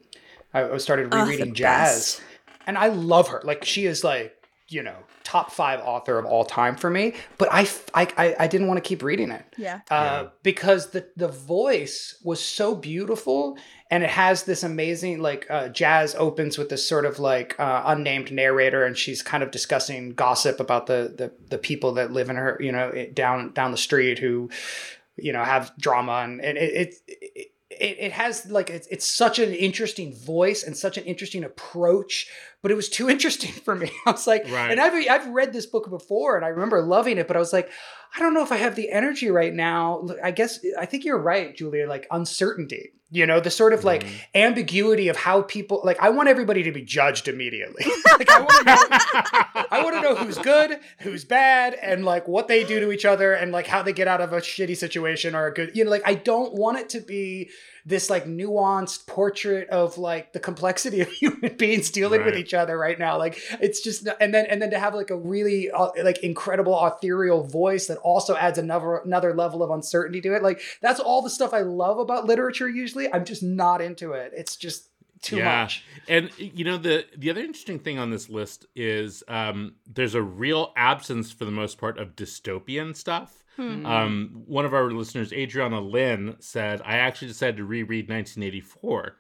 [0.53, 2.23] I I started rereading the jazz, best.
[2.67, 3.41] and I love her.
[3.45, 4.35] Like she is like
[4.69, 4.97] you know
[5.27, 7.13] top five author of all time for me.
[7.37, 9.45] But I I I, didn't want to keep reading it.
[9.59, 9.81] Yeah.
[9.91, 10.29] Uh, Yeah.
[10.45, 13.59] because the the voice was so beautiful
[13.91, 17.83] and it has this amazing like uh, jazz opens with this sort of like uh,
[17.87, 22.31] unnamed narrator and she's kind of discussing gossip about the, the the people that live
[22.31, 24.49] in her you know down down the street who
[25.17, 29.07] you know have drama and, and it, it, it it, it has like it's, it's
[29.07, 32.29] such an interesting voice and such an interesting approach
[32.63, 34.71] but it was too interesting for me i was like Right.
[34.71, 37.53] and i've i've read this book before and i remember loving it but i was
[37.53, 37.71] like
[38.17, 41.19] i don't know if i have the energy right now i guess i think you're
[41.19, 44.11] right julia like uncertainty you know the sort of like Mhm.
[44.35, 47.85] ambiguity of how people like i want everybody to be judged immediately
[48.19, 52.29] like i want to know I want to know who's good, who's bad, and like
[52.29, 54.77] what they do to each other, and like how they get out of a shitty
[54.77, 55.77] situation or a good.
[55.77, 57.51] You know, like I don't want it to be
[57.87, 62.77] this like nuanced portrait of like the complexity of human beings dealing with each other
[62.77, 63.17] right now.
[63.17, 66.85] Like it's just, and then and then to have like a really uh, like incredible
[66.85, 70.43] ethereal voice that also adds another another level of uncertainty to it.
[70.43, 72.69] Like that's all the stuff I love about literature.
[72.69, 74.33] Usually, I'm just not into it.
[74.35, 74.89] It's just
[75.27, 75.63] too Yeah.
[75.63, 75.85] much.
[76.09, 80.23] And you know the the other interesting thing on this list is um, there's a
[80.23, 83.43] real absence for the most part of dystopian stuff.
[83.57, 83.87] Hmm.
[83.87, 89.17] Um, one of our listeners, Adriana Lynn, said, "I actually decided to reread 1984."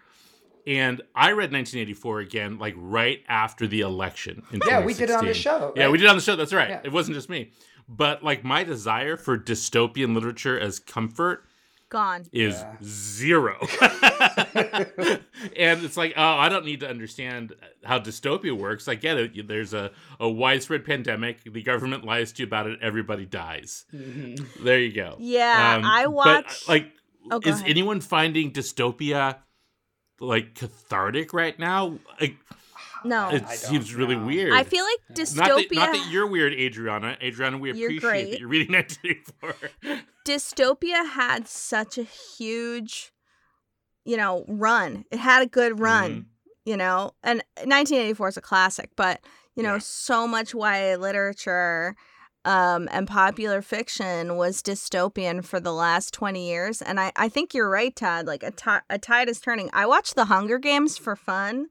[0.66, 4.42] And I read 1984 again, like right after the election.
[4.52, 5.42] In Yeah, we did it on the 2016.
[5.42, 5.72] show.
[5.76, 6.34] Yeah, we did it on the show.
[6.34, 6.68] That's right.
[6.70, 6.80] Yeah.
[6.82, 7.52] It wasn't just me.
[7.88, 11.44] But like my desire for dystopian literature as comfort
[11.88, 12.24] Gone.
[12.32, 12.76] is Yeah.
[12.82, 13.56] zero.
[15.56, 18.88] and it's like, oh, I don't need to understand how dystopia works.
[18.88, 19.46] I get it.
[19.48, 21.44] There's a, a widespread pandemic.
[21.44, 22.78] The government lies to you about it.
[22.82, 23.84] Everybody dies.
[23.94, 24.62] Mhm.
[24.62, 25.16] There you go.
[25.20, 26.92] Yeah, Um, I but, like,
[27.30, 27.70] Oh, is ahead.
[27.70, 29.38] anyone finding dystopia
[30.20, 31.98] like cathartic right now?
[32.20, 32.36] Like,
[33.04, 34.24] no, it I seems really know.
[34.26, 34.52] weird.
[34.52, 35.36] I feel like dystopia.
[35.36, 37.16] not that, not that you're weird, Adriana.
[37.22, 38.30] Adriana, we You're appreciate great.
[38.30, 40.00] that you're reading 1984.
[40.24, 43.12] dystopia had such a huge,
[44.04, 45.04] you know, run.
[45.10, 46.24] It had a good run, Mhm.
[46.64, 49.20] you know, and 1984 is a classic, but
[49.54, 49.78] you know, Yeah.
[49.78, 51.96] so much YA literature
[52.44, 56.80] um, and popular fiction was dystopian for the last 20 years.
[56.80, 58.26] And I, I think you're right, Tod.
[58.28, 59.68] Like a ti- a tide is turning.
[59.72, 61.66] I watched The Hunger Games for fun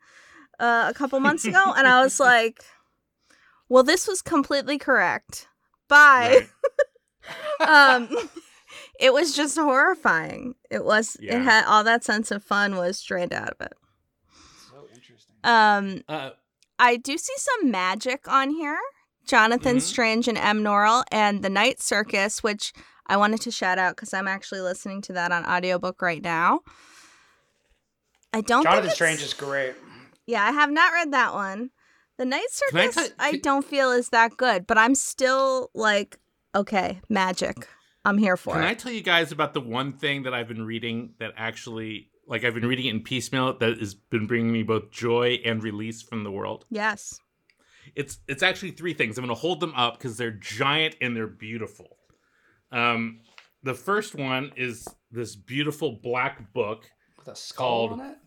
[0.59, 2.63] uh, a couple months ago, and I was like,
[3.69, 5.47] well, this was completely correct.
[5.87, 6.47] Bye
[7.59, 7.67] Right.
[7.99, 8.29] um
[8.99, 11.37] it was just horrifying it was Yeah.
[11.37, 13.73] it had all that sense of fun was drained out of it
[14.69, 15.35] So interesting.
[15.43, 16.31] um Uh,
[16.79, 18.77] i do see some magic on here
[19.25, 19.81] jonathan Mhm.
[19.81, 22.73] strange and m norrell and the night circus which
[23.07, 26.59] i wanted to shout out because i'm actually listening to that on audiobook right now
[28.33, 29.73] i don't Jonathan it's- Strange is great.
[30.27, 31.69] Yeah i have not read that one
[32.17, 36.17] the night circus tell- I don't feel is that good but i'm still like
[36.55, 37.67] okay magic
[38.05, 38.59] i'm here for it.
[38.59, 41.31] Can it I tell you guys about the one thing that I've been reading that
[41.37, 45.39] actually, like, I've been reading it in piecemeal that has been bringing me both joy
[45.43, 46.65] and release from the world?
[46.69, 47.19] yes
[47.95, 49.17] It's it's actually three things.
[49.17, 51.97] I'm going to hold them up because they're giant and they're beautiful.
[52.71, 53.21] Um,
[53.63, 56.85] the first one is this beautiful black book,
[57.17, 58.17] With a skull Called- on it.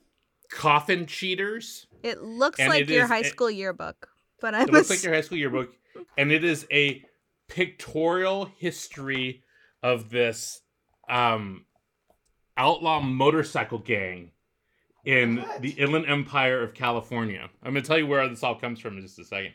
[0.50, 1.86] Coffin Cheaters.
[2.02, 4.08] It looks And like it your is high a- school yearbook,
[4.40, 5.74] but I'm It looks ass- like your high school yearbook,
[6.16, 7.02] and it is a
[7.48, 9.42] pictorial history
[9.82, 10.60] of this
[11.08, 11.64] um,
[12.56, 14.30] outlaw motorcycle gang
[15.04, 15.62] in What?
[15.62, 17.48] the Inland Empire of California.
[17.62, 19.52] I'm going to tell you where this all comes from in just a second.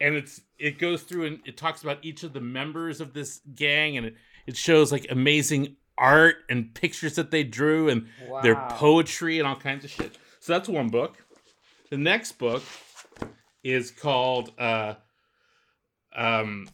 [0.00, 3.40] And it's it goes through and it talks about each of the members of this
[3.54, 4.14] gang, and it,
[4.46, 8.08] it shows like amazing art and pictures that they drew and
[8.42, 10.18] their poetry and all kinds of shit.
[10.40, 11.23] So that's one book.
[11.90, 12.62] The next book
[13.62, 14.94] is called uh,
[16.14, 16.68] um,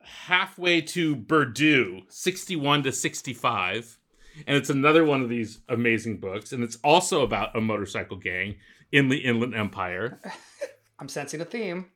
[0.00, 3.98] Halfway to Bordeaux, 61 to 65.
[4.46, 6.52] And it's another one of these amazing books.
[6.52, 8.56] And it's also about a motorcycle gang
[8.92, 10.20] in the Inland Empire.
[10.98, 11.86] I'm sensing a theme.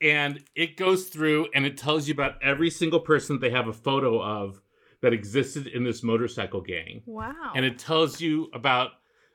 [0.00, 3.72] And it goes through and it tells you about every single person they have a
[3.72, 4.60] photo of
[5.02, 7.52] that existed in this motorcycle gang wow.
[7.54, 8.90] and it tells you about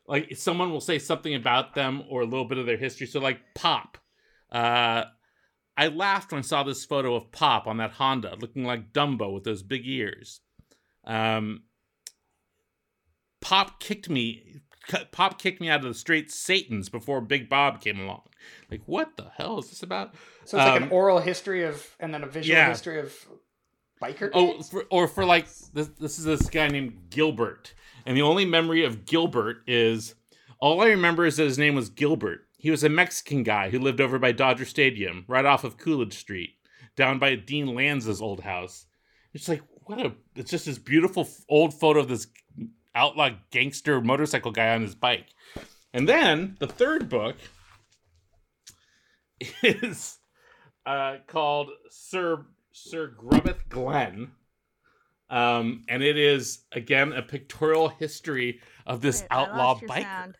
[0.07, 3.07] like someone will say something about them or a little bit of their history.
[3.07, 3.97] So like pop
[4.51, 5.05] uh
[5.75, 9.33] i laughed when i saw this photo of pop on that honda looking like dumbo
[9.33, 10.41] with those big ears.
[11.03, 11.63] Um
[13.41, 14.61] pop kicked me
[15.11, 18.21] pop kicked me out of the straight satans before big bob came along.
[18.69, 20.13] Like what the hell is this about?
[20.45, 22.69] So it's like Um, an oral history of, and then a visual yeah.
[22.69, 23.13] history of
[24.05, 24.29] biker.
[24.33, 27.73] Oh, for, or for like this, this is this guy named Gilbert,
[28.05, 30.15] and the only memory of Gilbert is
[30.59, 32.41] all I remember is that his name was Gilbert.
[32.57, 35.77] He he was a Mexican guy who lived over by Dodger Stadium, right off of
[35.77, 36.55] Coolidge Street,
[36.95, 38.87] down by Dean Lanza's old house.
[39.33, 42.27] It's like what a it's just this beautiful old photo of this
[42.95, 45.27] outlaw gangster motorcycle guy on his bike.
[45.93, 47.35] And then the third book
[49.61, 50.17] is
[50.85, 52.45] uh, called Sir
[52.75, 54.31] Sir Grubbeth Glen.
[55.29, 60.01] Um, and it is again a pictorial history of this Wait, outlaw biker.
[60.01, 60.37] Sound.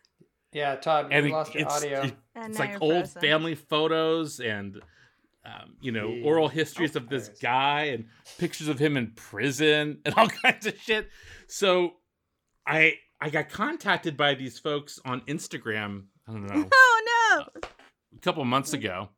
[0.52, 2.02] Yeah, Tod, and lost your audio.
[2.02, 3.20] It, it's like old frozen.
[3.22, 4.80] family photos and
[5.44, 8.04] um, you know, oral histories of this guy and
[8.38, 11.08] pictures of him in prison and all kinds of shit.
[11.48, 11.94] So
[12.66, 16.04] I I got contacted by these folks on Instagram.
[16.28, 16.68] I don't know.
[16.74, 17.68] Oh no!
[18.16, 19.10] a couple months ago,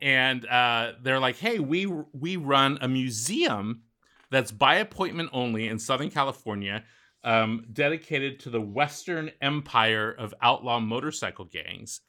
[0.00, 3.82] and uh, they're like, "Hey, we we run a museum
[4.30, 6.84] that's by appointment only in Southern California."
[7.22, 12.00] Um, dedicated to the Western Empire of outlaw motorcycle gangs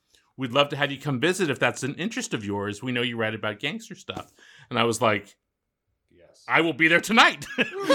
[0.41, 2.81] we'd love to have you come visit if that's an interest of yours.
[2.81, 4.33] We know you write about gangster stuff.
[4.69, 5.35] And I was like,
[6.09, 6.43] Yes.
[6.47, 7.45] I will be there tonight.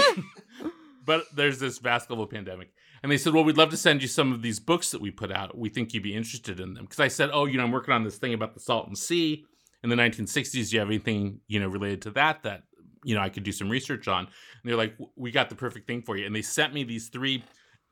[1.05, 2.71] but there's this vast global pandemic.
[3.03, 5.11] And they said, Well, we'd love to send you some of these books that we
[5.11, 5.57] put out.
[5.57, 6.85] We think you'd be interested in them.
[6.85, 9.45] Because I said, Oh, you know, I'm working on this thing about the Salton Sea
[9.89, 10.69] in the 1960s.
[10.69, 12.63] Do you have anything, you know, related to that that,
[13.03, 14.25] you know, I could do some research on?
[14.25, 14.29] And
[14.63, 16.25] they're like, We got the perfect thing for you.
[16.25, 17.43] And they sent me these three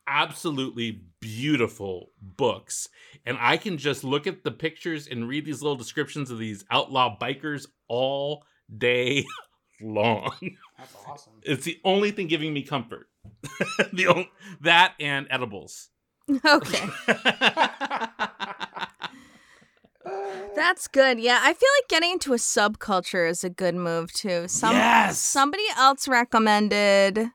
[0.07, 2.89] absolutely beautiful books.
[3.25, 6.63] And I can just look at the pictures and read these little descriptions of these
[6.69, 8.45] outlaw bikers all
[8.77, 9.25] day
[9.81, 10.31] long.
[10.77, 11.33] That's awesome.
[11.43, 13.07] It's the only thing giving me comfort.
[13.93, 14.29] the only,
[14.61, 15.89] that and edibles.
[16.45, 16.87] Okay.
[20.56, 21.20] That's good.
[21.20, 24.47] Yeah, I feel like getting into a subculture is a good move too.
[24.47, 25.20] Some yes!
[25.20, 27.32] somebody else recommended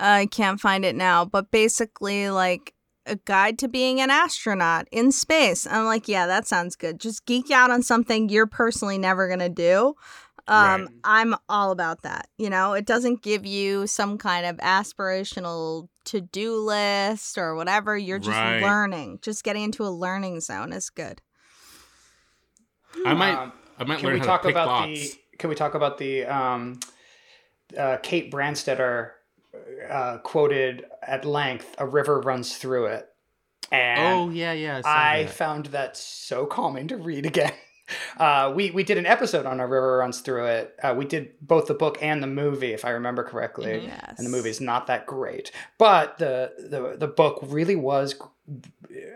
[0.00, 2.74] I can't find it now, but basically like
[3.06, 5.66] a guide to being an astronaut in space.
[5.66, 6.98] I'm like, yeah, that sounds good.
[6.98, 9.94] Just geek out on something you're personally never going to do.
[10.48, 10.90] Um, right.
[11.04, 12.28] I'm all about that.
[12.38, 17.96] You know, it doesn't give you some kind of aspirational to do list or whatever.
[17.96, 18.62] You're just right.
[18.62, 19.20] learning.
[19.22, 21.20] Just getting into a learning zone is good.
[23.04, 25.12] I might, um, I might learn how talk to pick about the.
[25.38, 26.80] Can we talk about the um,
[27.76, 29.12] uh, Kate Branstetter
[29.88, 33.08] uh, quoted at length, "A river runs through it."
[33.72, 34.82] And oh yeah, yeah.
[34.84, 37.52] I, I found that so calming to read again.
[38.16, 40.76] Uh, we we did an episode on a river runs through it.
[40.82, 43.84] Uh, we did both the book and the movie, if I remember correctly.
[43.86, 44.14] Yes.
[44.18, 48.14] And the movie is not that great, but the the the book really was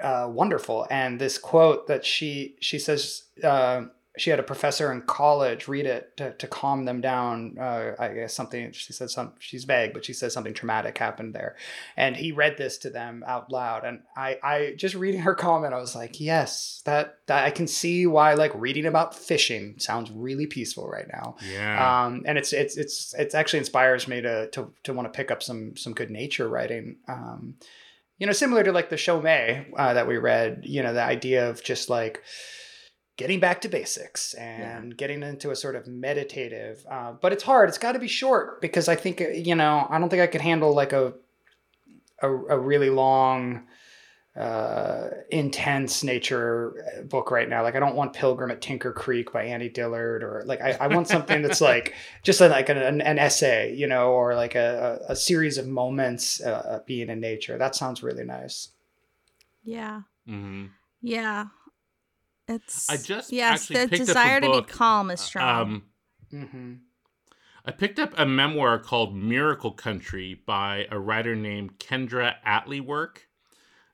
[0.02, 0.86] uh, wonderful.
[0.90, 3.86] And this quote that she she says uh,
[4.16, 7.56] she had a professor in college read it to, to calm them down.
[7.58, 11.34] Uh, I guess something she said some she's vague, but she says something traumatic happened
[11.34, 11.56] there,
[11.96, 13.84] and he read this to them out loud.
[13.84, 17.66] And I, I just reading her comment, I was like, yes, that, that I can
[17.66, 21.36] see why like reading about fishing sounds really peaceful right now.
[21.52, 22.04] Yeah.
[22.04, 25.32] Um, and it's it's it's it's actually inspires me to to to want to pick
[25.32, 26.96] up some some good nature writing.
[27.08, 27.56] Um,
[28.18, 30.60] you know, similar to like the Chaumet uh, that we read.
[30.62, 32.22] You know, the idea of just like
[33.16, 34.96] getting back to basics and yeah.
[34.96, 37.68] getting into a sort of meditative uh, but it's hard.
[37.68, 40.26] It's got to be short because i think uh, you know i don't think i
[40.26, 41.14] could handle like a
[42.22, 43.66] a, a really long
[44.36, 47.62] uh, intense nature uh, book right now.
[47.62, 50.88] Like i don't want pilgrim at tinker creek by annie dillard or like i, I
[50.88, 51.94] want something that's like
[52.24, 56.80] just like an, an, essay you know or like a, a, series of moments uh,
[56.84, 57.58] being in nature.
[57.58, 58.70] That sounds really nice.
[59.62, 60.02] Yeah.
[60.28, 60.66] Mm-hmm.
[61.00, 61.46] yeah
[62.48, 65.60] it's I just yes, the desire to be calm is strong.
[65.60, 65.82] Um,
[66.32, 66.72] mm-hmm.
[67.66, 73.08] I picked up a memoir called Miracle Country by a Rider named Kendra Atlee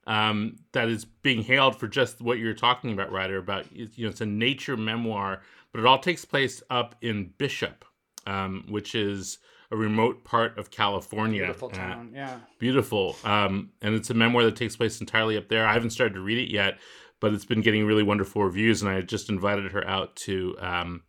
[0.06, 4.08] Um, that is being hailed for just what you're talking about, writer about you know
[4.10, 5.42] it's a nature memoir,
[5.72, 7.84] but it all takes place up in Bishop,
[8.26, 9.38] um, which is
[9.70, 11.44] a remote part of California.
[11.44, 12.38] Beautiful uh, town, uh, yeah.
[12.58, 13.16] Beautiful.
[13.22, 15.64] Um, and it's a memoir that takes place entirely up there.
[15.64, 16.78] I haven't started to read it yet,
[17.20, 18.82] but it's been getting really wonderful reviews.
[18.82, 21.02] And I just invited her out to um,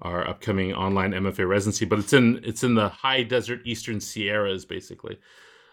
[0.00, 1.84] our upcoming online MFA residency.
[1.84, 5.18] But it's in it's in the high desert eastern Sierras, basically,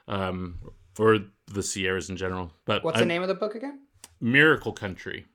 [0.08, 0.60] um,
[0.99, 2.51] or the Sierras in general.
[2.66, 3.80] But what's I'm, the name of the book again?
[4.20, 5.26] Miracle Country.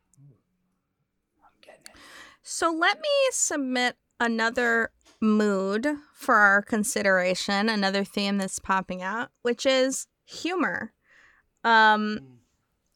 [1.43, 1.95] I'm getting.
[2.43, 4.91] So let me submit another
[5.21, 10.93] mood for our consideration, another theme that's popping out, which is humor.
[11.65, 12.40] Um.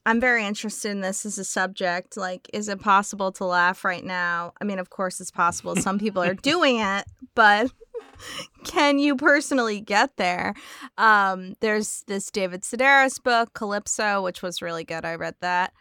[0.07, 2.17] I'm very interested in this as a subject.
[2.17, 4.53] Like, is it possible to laugh right now?
[4.61, 5.77] I mean, of course, it's possible.
[5.77, 7.73] Some people are doing it, but
[8.65, 10.55] can you personally get there?
[10.99, 15.05] Um, there's this David Sedaris book, Calypso, which was really good.
[15.05, 15.73] I read that.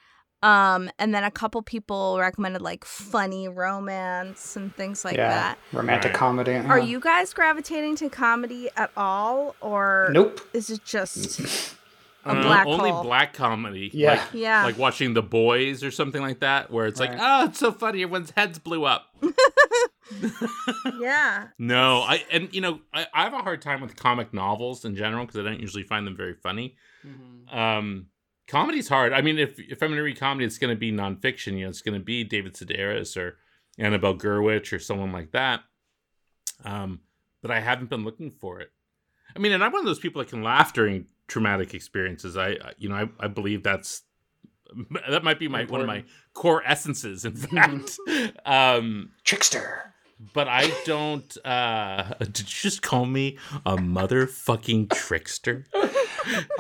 [0.42, 5.58] Um, and then a couple people recommended like funny romance and things like yeah, that.
[5.72, 6.20] romantic Right.
[6.20, 6.56] comedy.
[6.56, 6.84] Are yeah.
[6.86, 10.42] you guys gravitating to comedy at all, or Nope.
[10.54, 11.40] is it just
[12.26, 13.04] a Uh, black only hole?
[13.04, 13.90] black comedy.
[13.94, 14.12] Yeah.
[14.14, 14.64] Like, Yeah.
[14.64, 17.20] like watching The Boys or something like that, where it's like, Right.
[17.22, 19.14] oh, it's so funny, everyone's heads blew up.
[21.00, 21.48] yeah.
[21.58, 24.96] No, I and you know I, I have a hard time with comic novels in
[24.96, 26.76] general because I don't usually find them very funny.
[27.06, 27.54] Mhm.
[27.56, 28.08] Um,
[28.48, 29.14] comedy's hard.
[29.14, 31.54] I mean, if if I'm going to read comedy, it's going to be nonfiction.
[31.58, 33.38] You know, it's going to be David Sedaris or
[33.78, 35.62] Annabelle Gurwitch or someone like that.
[36.64, 37.02] Um,
[37.42, 38.72] but I haven't been looking for it.
[39.36, 42.38] I mean, and I'm one of those people that can laugh during traumatic experiences.
[42.38, 44.04] I, I- you know, I, I believe that's
[45.10, 46.04] that might be my one of my
[46.34, 47.26] core essences.
[47.26, 47.98] In fact,
[48.46, 49.94] um, Trickster.
[50.34, 51.36] but I don't.
[51.46, 55.66] uh Did you just call me a motherfucking trickster?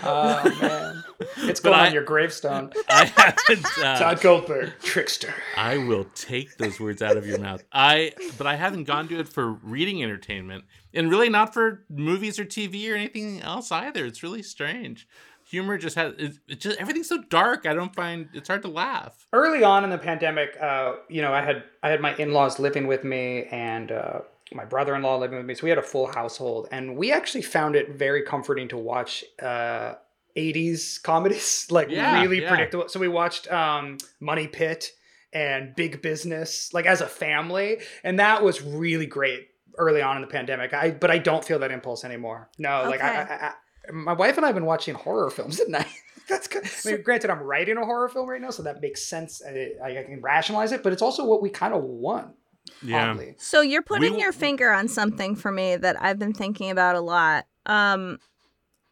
[0.03, 1.03] Oh man,
[1.47, 2.73] it's But going I- on your gravestone.
[2.89, 3.65] I haven't.
[3.77, 5.33] Uh, Tod Goldberg, trickster.
[5.55, 7.63] I will take those words out of your mouth.
[7.71, 12.39] I, but I haven't gone to it for reading entertainment, and really not for movies
[12.39, 14.05] or TV or anything else either.
[14.05, 15.07] It's really strange.
[15.49, 16.13] Humor just has.
[16.17, 17.65] It, it just everything's so dark.
[17.65, 19.27] I don't find it's hard to laugh.
[19.33, 22.87] Early on in the pandemic, uh, you know, I had I had my in-laws living
[22.87, 24.19] with me and uh,
[24.53, 27.75] my brother-in-law living with me, so we had a full household, and we actually found
[27.75, 29.23] it very comforting to watch.
[29.41, 29.95] Uh,
[30.35, 32.49] 80s comedies like Yeah, really yeah.
[32.49, 34.91] predictable so we watched um money pit
[35.31, 40.21] and big business like as a family and that was really great early on in
[40.21, 43.91] the pandemic i but i don't feel that impulse anymore no like I, I, I
[43.91, 45.87] my wife and i have been watching horror films at night
[46.29, 49.03] that's good i mean granted i'm writing a horror film right now so that makes
[49.03, 52.35] sense I, I can rationalize it but it's also what we kind of want
[52.81, 53.11] Yeah.
[53.11, 53.35] oddly.
[53.37, 56.95] So you're putting We- your finger on something for me that I've been thinking about
[56.95, 57.45] a lot.
[57.65, 58.19] Um,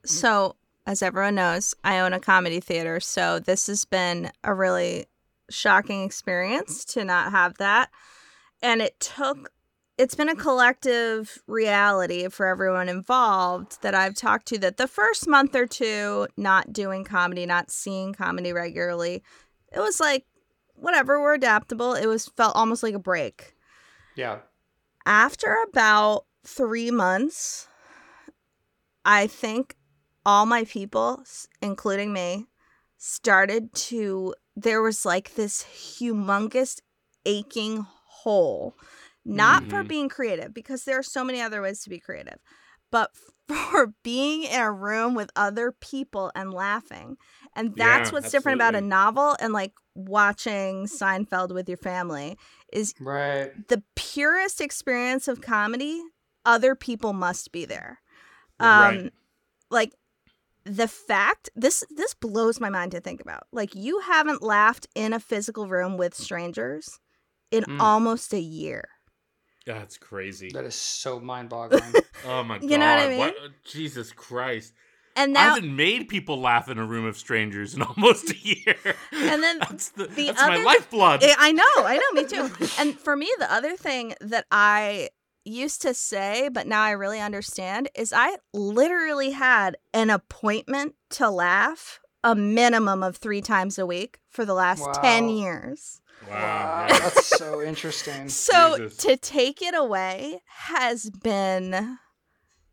[0.06, 0.56] so
[0.86, 5.06] as everyone knows, I own a comedy theater, so this has been a really
[5.50, 7.90] shocking experience to not have that.
[8.62, 9.52] And it took
[9.98, 15.28] it's been a collective reality for everyone involved that I've talked to that the first
[15.28, 19.22] month or two not doing comedy, not seeing comedy regularly,
[19.72, 20.26] it was like
[20.74, 21.94] whatever, we're adaptable.
[21.94, 23.56] It was felt almost like a break
[24.16, 24.40] yeah
[25.06, 27.68] after about three months,
[29.06, 29.76] I think
[30.26, 31.24] all my people,
[31.62, 32.48] including me,
[32.98, 34.36] started to.
[34.56, 36.82] There was like this humongous
[37.26, 38.76] aching hole,
[39.26, 39.88] not for Mhm.
[39.88, 42.40] being creative, because there are so many other ways to be creative,
[42.92, 43.12] but
[43.48, 47.18] for being in a room with other people and laughing.
[47.56, 52.38] And that's Yeah, what's different about a novel and like watching Seinfeld with your family
[52.72, 56.02] is right the purest experience of comedy,
[56.46, 58.00] other people must be there.
[58.60, 59.14] Um Right.
[59.70, 59.94] like
[60.64, 63.44] the fact this this blows my mind to think about.
[63.52, 67.00] Like you haven't laughed in a physical room with strangers
[67.52, 67.80] in Mm.
[67.80, 68.88] almost a year.
[69.66, 70.50] That's crazy.
[70.54, 71.94] that is so mind-boggling
[72.26, 72.70] Oh my god.
[72.70, 73.34] You know what I mean?
[73.64, 74.74] Jesus Christ.
[75.16, 78.38] And I now haven't made people laugh in a room of strangers in almost a
[78.38, 78.76] year.
[79.12, 81.24] And then that's, the, the that's my other- lifeblood.
[81.24, 82.68] I I know, I know, me too.
[82.80, 85.10] And for me, the other thing that I
[85.44, 91.30] used to say, but now I really understand, is I literally had an appointment to
[91.30, 94.92] laugh a minimum of three times a week for the last Wow.
[95.02, 96.00] 10 years.
[96.30, 96.88] Wow.
[96.90, 98.98] Wow, that's so interesting So Jesus.
[98.98, 101.98] to take it away has been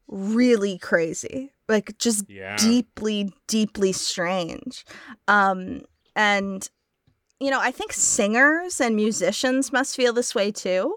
[0.06, 1.52] really crazy.
[1.68, 2.56] Like just Yeah.
[2.56, 4.84] deeply deeply strange
[5.28, 5.82] um
[6.16, 6.68] and
[7.40, 10.96] you know i think singers and musicians must feel this way too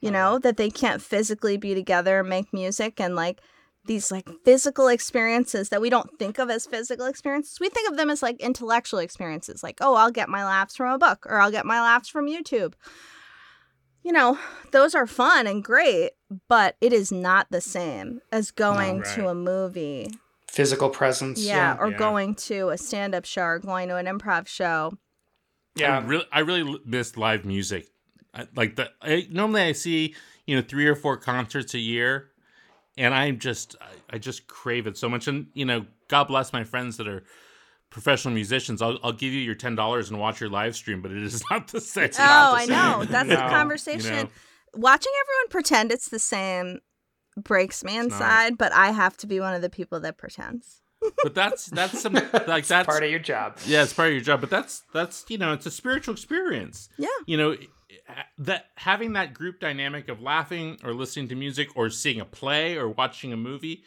[0.00, 3.40] you know that they can't physically be together and make music and like
[3.86, 7.96] these like physical experiences that we don't think of as physical experiences we think of
[7.96, 11.40] them as like intellectual experiences like oh i'll get my laughs from a book or
[11.40, 12.74] i'll get my laughs from youtube
[14.02, 14.38] you know
[14.72, 16.10] those are fun and great
[16.48, 19.30] but it is not the same as going to right.
[19.30, 20.08] a movie
[20.50, 21.96] physical presence yeah, or Yeah.
[21.96, 24.98] going to a stand-up show or going to an improv show.
[25.78, 27.88] I yeah really, I really l- miss live music.
[28.34, 30.14] I, like the I, normally I see
[30.46, 32.30] you know three or four concerts a year,
[33.00, 35.26] and I'm just I, I just crave it so much.
[35.26, 37.24] And you know, God bless my friends that are
[37.88, 38.82] professional musicians.
[38.82, 41.42] I'll, I'll give you your ten dollars and watch your live stream, but it is
[41.50, 42.04] not the same.
[42.04, 42.70] It's oh, not the oh, I same.
[42.70, 43.04] know.
[43.04, 44.16] That's the No, you conversation.
[44.16, 44.28] know.
[44.74, 46.78] Watching everyone pretend it's the same
[47.36, 48.04] breaks me not.
[48.04, 50.82] inside, but I have to be one of the people that pretends.
[51.22, 54.12] But that's that's some like It's that's part of your job yeah, it's part of
[54.12, 54.42] your job.
[54.42, 56.90] But that's that's you know it's a spiritual experience.
[56.98, 57.08] Yeah.
[57.24, 57.56] you know
[58.38, 62.76] that having that group dynamic of laughing or listening to music or seeing a play
[62.76, 63.84] or watching a movie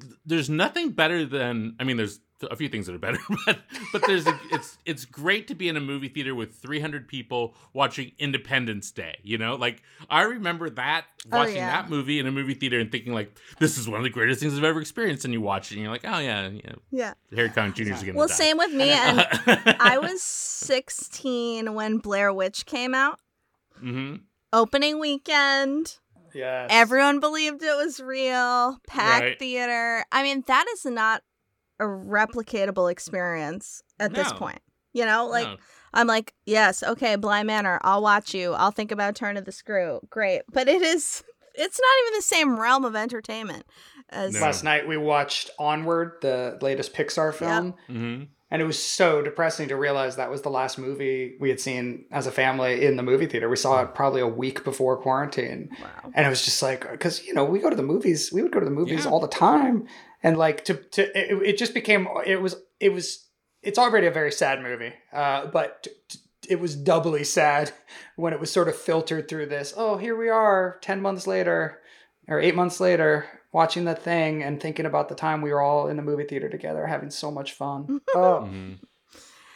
[0.00, 3.58] th- there's nothing better than i mean there's a few things that are better, but
[3.92, 7.54] but there's a, it's it's great to be in a movie theater with 300 people
[7.72, 9.18] watching Independence Day.
[9.22, 11.70] You know, like I remember that Oh, watching yeah.
[11.82, 14.40] that movie in a movie theater and thinking like this is one of the greatest
[14.40, 15.24] things I've ever experienced.
[15.24, 17.14] And you watch it and you're like, oh yeah, yeah, Yeah.
[17.34, 17.92] Harry Connick Jr.
[17.92, 18.34] is gonna Well, die.
[18.34, 18.88] same with me.
[18.90, 19.26] And
[19.80, 23.18] I was 16 when Blair Witch came out.
[23.78, 24.16] hmm
[24.52, 25.98] Opening weekend.
[26.34, 26.68] Yes.
[26.72, 28.78] Everyone believed it was real.
[28.86, 29.38] Packed Right.
[29.38, 30.04] theater.
[30.12, 31.22] I mean, that is not
[31.80, 34.60] a replicatable experience at this point.
[34.92, 35.56] You know, like No.
[35.94, 38.52] I'm like, yes, okay, Bly Manor, I'll watch you.
[38.52, 40.00] I'll think about Turn of the Screw.
[40.10, 40.42] Great.
[40.52, 41.22] But it is
[41.54, 43.64] it's not even the same realm of entertainment
[44.10, 44.40] as No.
[44.40, 49.68] Last night we watched Onward, the latest Pixar film, hmm and it was so depressing
[49.68, 53.02] to realize that was the last movie we had seen as a family in the
[53.02, 53.46] movie theater.
[53.46, 55.68] We saw it probably a week before quarantine.
[55.82, 56.10] Wow.
[56.14, 58.50] and it was just like because you know we go to the movies we would
[58.52, 59.10] go to the movies Yeah.
[59.10, 59.86] all the time
[60.22, 63.26] and like to to it, it just became it was it was
[63.62, 67.72] it's already a very sad movie uh but t- t- it was doubly sad
[68.16, 71.80] when it was sort of filtered through this oh here we are 10 months later
[72.28, 75.88] or 8 months later watching the thing and thinking about the time we were all
[75.88, 78.00] in the movie theater together having so much fun.
[78.14, 78.42] Oh.
[78.42, 78.74] Hmm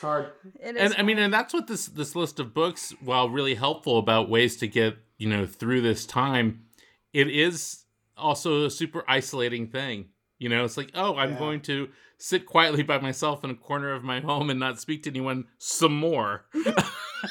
[0.02, 0.32] it's hard.
[0.60, 3.54] It is and I mean, and that's what this this list of books, while really
[3.54, 6.64] helpful about ways to get you know through this time,
[7.12, 7.84] it is
[8.16, 10.06] also a super isolating thing.
[10.42, 11.38] You know, it's like, oh, I'm Yeah.
[11.38, 11.88] going to
[12.18, 15.46] sit quietly by myself in a corner of my home and not speak to anyone
[15.58, 16.44] some more.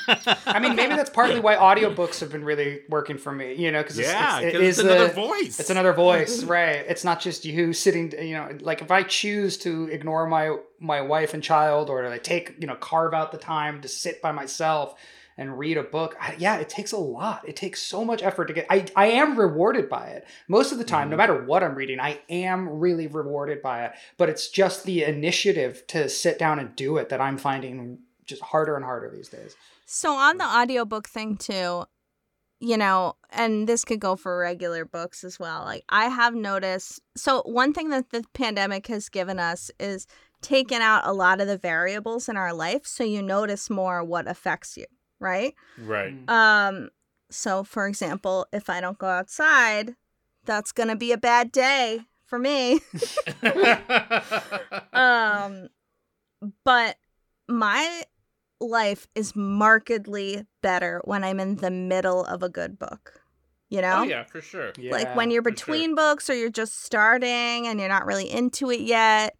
[0.07, 3.81] I mean, maybe that's partly why audiobooks have been really working for me, you know,
[3.81, 5.59] because yeah, it's, it it's another the- voice.
[5.59, 6.83] It's another voice, right?
[6.87, 11.01] It's not just you sitting, you know, like if I choose to ignore my my
[11.01, 14.31] wife and child, or to take, you know, carve out the time to sit by
[14.31, 14.95] myself
[15.41, 16.15] and read a book.
[16.21, 17.47] I, yeah, it takes a lot.
[17.47, 18.67] It takes so much effort to get.
[18.69, 21.17] I I am rewarded by it most of the time, no Mhm.
[21.17, 21.99] matter what I'm reading.
[21.99, 26.75] I am really rewarded by it, but it's just the initiative to sit down and
[26.75, 29.55] do it that I'm finding just harder and harder these days.
[29.85, 31.85] So on the audiobook thing too,
[32.59, 35.63] you know, and this could go for regular books as well.
[35.63, 40.05] Like I have noticed so one thing that the pandemic has given us is
[40.41, 44.27] taken out a lot of the variables in our life so you notice more what
[44.27, 44.85] affects you,
[45.21, 45.55] right?
[45.77, 46.13] right.
[46.27, 46.89] Um
[47.29, 49.95] so for example, if I don't go outside,
[50.43, 52.81] that's going to be a bad day for me.
[54.93, 55.69] um
[56.63, 56.97] but
[57.47, 58.03] my
[58.59, 63.21] life is markedly better when i'm in the middle of a good book
[63.69, 64.71] you know oh yeah, for sure.
[64.77, 65.55] Yeah, like when you're for sure.
[65.55, 69.35] between books or you're just starting and you're not really into it yet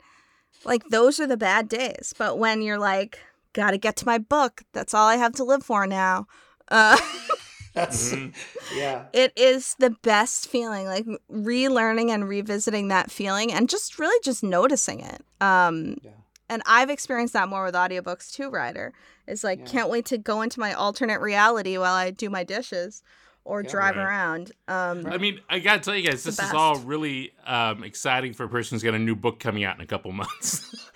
[0.66, 3.20] like those are the bad days but when you're like
[3.54, 6.26] gotta get to my book that's all i have to live for now
[6.70, 6.98] uh
[7.74, 8.34] That's Mhm.
[8.76, 9.06] yeah.
[9.14, 14.44] it is the best feeling like relearning and revisiting that feeling and just really just
[14.44, 16.12] noticing it um Yeah.
[16.50, 18.94] and i've experienced that more with audiobooks too rider
[19.28, 19.66] it's like Yeah.
[19.66, 23.04] can't wait to go into my alternate reality while i do my dishes
[23.44, 23.70] or Yeah.
[23.70, 24.04] drive Right.
[24.06, 28.34] around um I mean, I gotta tell you guys, this is all really um, exciting
[28.34, 30.68] for a person who's got a new book coming out in a couple months.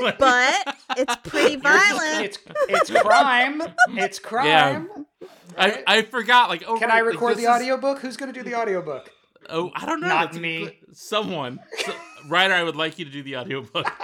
[0.00, 3.62] Like- but it's pretty violent It's it's crime.
[3.90, 4.46] It's crime.
[4.46, 5.28] Yeah.
[5.56, 6.48] I, I forgot.
[6.50, 7.98] Like, oh, Can right, I record this the is- audiobook?
[8.00, 9.10] Who's going to do the audiobook?
[9.48, 10.08] Oh, I don't know.
[10.08, 10.64] Not That's me.
[10.64, 11.58] good- Someone.
[11.84, 11.92] So,
[12.28, 13.90] Rider, I would like you to do the audiobook.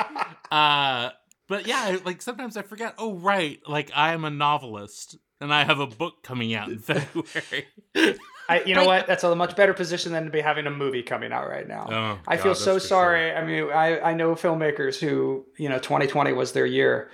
[0.50, 1.10] Uh,
[1.46, 2.94] but yeah, like sometimes I forget.
[2.98, 3.60] Oh, right.
[3.68, 7.66] Like I am a novelist and I have a book coming out in February.
[8.48, 9.06] I, you know what?
[9.06, 11.86] That's a much better position than to be having a movie coming out right now.
[11.90, 13.32] Oh, I God, feel so for sorry.
[13.32, 17.10] I mean, I, I know filmmakers who, you know, 2020 was their year.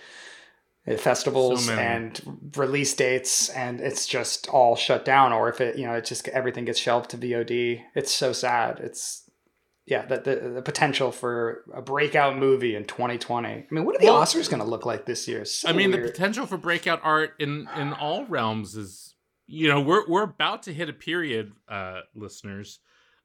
[0.89, 5.33] Uh, festivals So and release dates, and it's just all shut down.
[5.33, 7.83] Or if it, you know, it just everything gets shelved to VOD.
[7.95, 8.79] It's so sad.
[8.79, 9.26] It's
[9.87, 13.49] yeah, the the, the potential for a breakout movie in 2020.
[13.49, 15.45] I mean, what are the Well- Oscars going to look like this year?
[15.45, 19.15] So I mean, the potential for breakout art in in all realms is,
[19.47, 22.81] you know, we're we're about to hit a period, uh, listeners.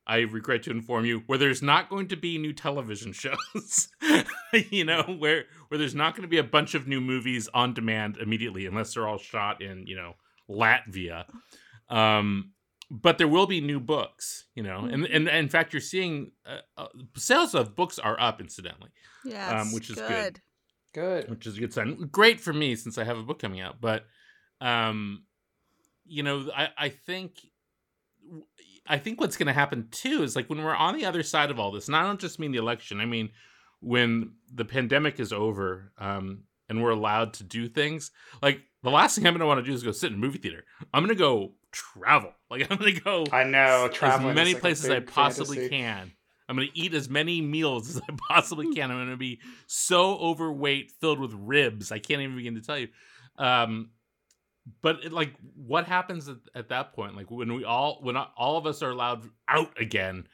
[0.05, 3.87] I regret to inform you where there's not going to be new television shows.
[4.69, 7.73] you know, where where there's not going to be a bunch of new movies on
[7.73, 10.13] demand immediately, unless they're all shot in you know
[10.47, 11.25] Latvia.
[11.89, 12.51] Um,
[12.93, 16.57] but there will be new books, you know, and and, in fact, you're seeing uh,
[16.77, 18.89] uh, sales of books are up, incidentally
[19.23, 20.07] yes which is good.
[20.07, 20.41] good
[20.93, 21.29] good.
[21.29, 22.09] which is a good sign.
[22.11, 24.05] Great for me since I have a book coming out, but
[24.59, 25.23] um,
[26.05, 27.33] you know, I I think
[28.87, 31.51] I think what's going to happen too is like when we're on the other side
[31.51, 32.99] of all this, and I don't just mean the election.
[32.99, 33.29] I mean
[33.79, 38.11] when the pandemic is over, um, and we're allowed to do things.
[38.41, 40.19] Like the last thing I'm going to want to do is go sit in a
[40.21, 40.63] movie theater.
[40.93, 42.33] I'm going to go travel.
[42.51, 45.69] Like I'm to go I know travel as many like places I possibly fantasy.
[45.69, 46.11] can.
[46.49, 48.91] I'm to eat as many meals as I possibly can.
[48.91, 51.93] I'm to be so overweight, filled with ribs.
[51.93, 52.89] I can't even begin to tell you.
[53.37, 53.91] Um,
[54.81, 57.15] but it, like, what happens at, at that point?
[57.15, 60.27] Like when we all, when all of us are allowed out again,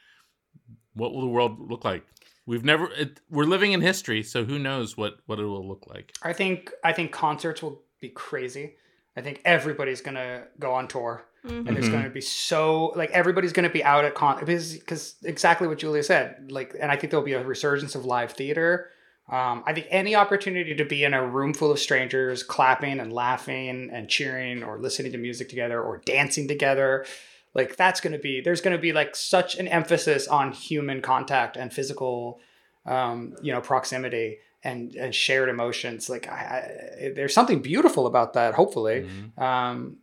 [0.94, 2.04] what will the world look like?
[2.46, 2.90] We've never.
[2.92, 6.12] It, we're living in history, so who knows what what it will look like.
[6.22, 6.72] I think.
[6.82, 8.74] I think concerts will be crazy.
[9.16, 11.66] I think everybody's gonna go on tour, mm-hmm.
[11.66, 11.94] and there's mm-hmm.
[11.94, 16.02] gonna be so like everybody's gonna be out at con because because exactly what Julia
[16.02, 16.50] said.
[16.50, 18.90] Like, and I think there'll be a resurgence of live theater.
[19.30, 23.12] Um, I think any opportunity to be in a room full of strangers, clapping and
[23.12, 27.04] laughing and cheering, or listening to music together, or dancing together,
[27.54, 31.02] like that's going to be there's going to be like such an emphasis on human
[31.02, 32.40] contact and physical
[32.86, 38.34] um, you know proximity and, and shared emotions like I, I, there's something beautiful about
[38.34, 39.42] that hopefully mm-hmm.
[39.42, 39.96] um,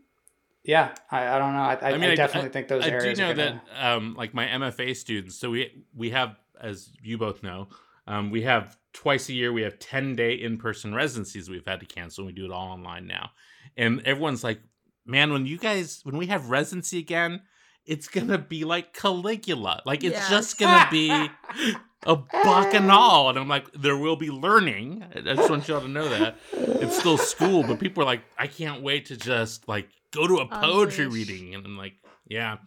[0.65, 3.23] yeah I, I, don't know i, I, mean, I definitely think those I areas do
[3.23, 3.61] know gonna...
[3.73, 7.67] that um, like my mfa students so we we have as you both know
[8.07, 11.85] um, we have twice a year we have 10 day in-person residencies we've had to
[11.85, 13.31] cancel and we do it all online now
[13.77, 14.59] and everyone's like
[15.05, 17.41] man, when you guys when we have residency again,
[17.85, 19.81] it's gonna be like Caligula.
[19.85, 20.29] Like it's yes.
[20.29, 21.29] just gonna be
[22.05, 23.29] a bacchanal.
[23.29, 25.03] And I'm like, there will be learning.
[25.15, 26.37] I just want y'all to know that.
[26.53, 30.37] It's still school, but people are like, I can't wait to just like go to
[30.37, 31.55] a poetry reading.
[31.55, 31.93] And I'm like,
[32.27, 32.57] yeah.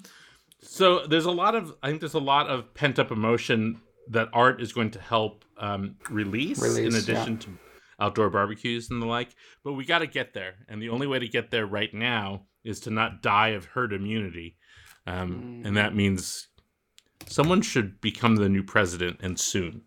[0.61, 3.81] So there's a lot of I think there's a lot of pent up emotion
[4.11, 7.41] that art is going to help um, release, release, in addition yeah.
[7.41, 7.59] to
[8.01, 9.29] outdoor barbecues and the like.
[9.65, 12.47] But we got to get there, and the only way to get there right now
[12.65, 14.57] is to not die of herd immunity,
[15.07, 15.67] um, mm.
[15.67, 16.49] and that means
[17.29, 19.83] someone should become the new president and soon.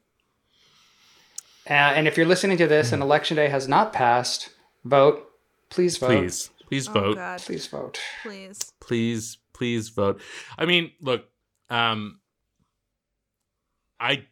[1.69, 4.49] Uh, and if you're listening to this and election day has not passed,
[4.83, 5.27] vote.
[5.69, 6.07] Please vote.
[6.07, 7.15] Please, please oh, vote.
[7.15, 7.39] God.
[7.41, 7.99] Please vote.
[8.23, 8.59] Please.
[8.79, 10.21] Please, please vote.
[10.57, 11.25] I mean, look,
[11.69, 12.19] um,
[13.99, 14.25] I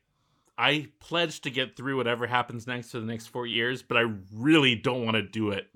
[0.57, 4.11] I pledge to get through whatever happens next for the next four years, but I
[4.33, 5.67] really don't want to do it.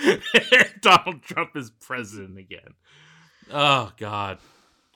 [0.80, 2.74] Donald Trump is president again.
[3.52, 4.38] Oh God,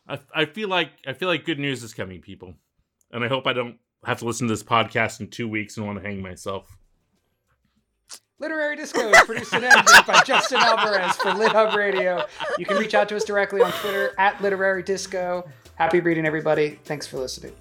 [0.09, 2.55] I I feel like I feel like good news is coming, people,
[3.13, 5.87] and I hope I don't have to listen to this podcast in two weeks and
[5.87, 6.79] want to hang myself.
[8.41, 12.25] Literary Disco is produced and edited by Justin Alvarez for Lit Hub Radio.
[12.57, 15.49] You can reach out to us directly on Twitter at Literary Disco.
[15.75, 16.79] Happy reading, everybody.
[16.85, 17.53] Thanks for listening.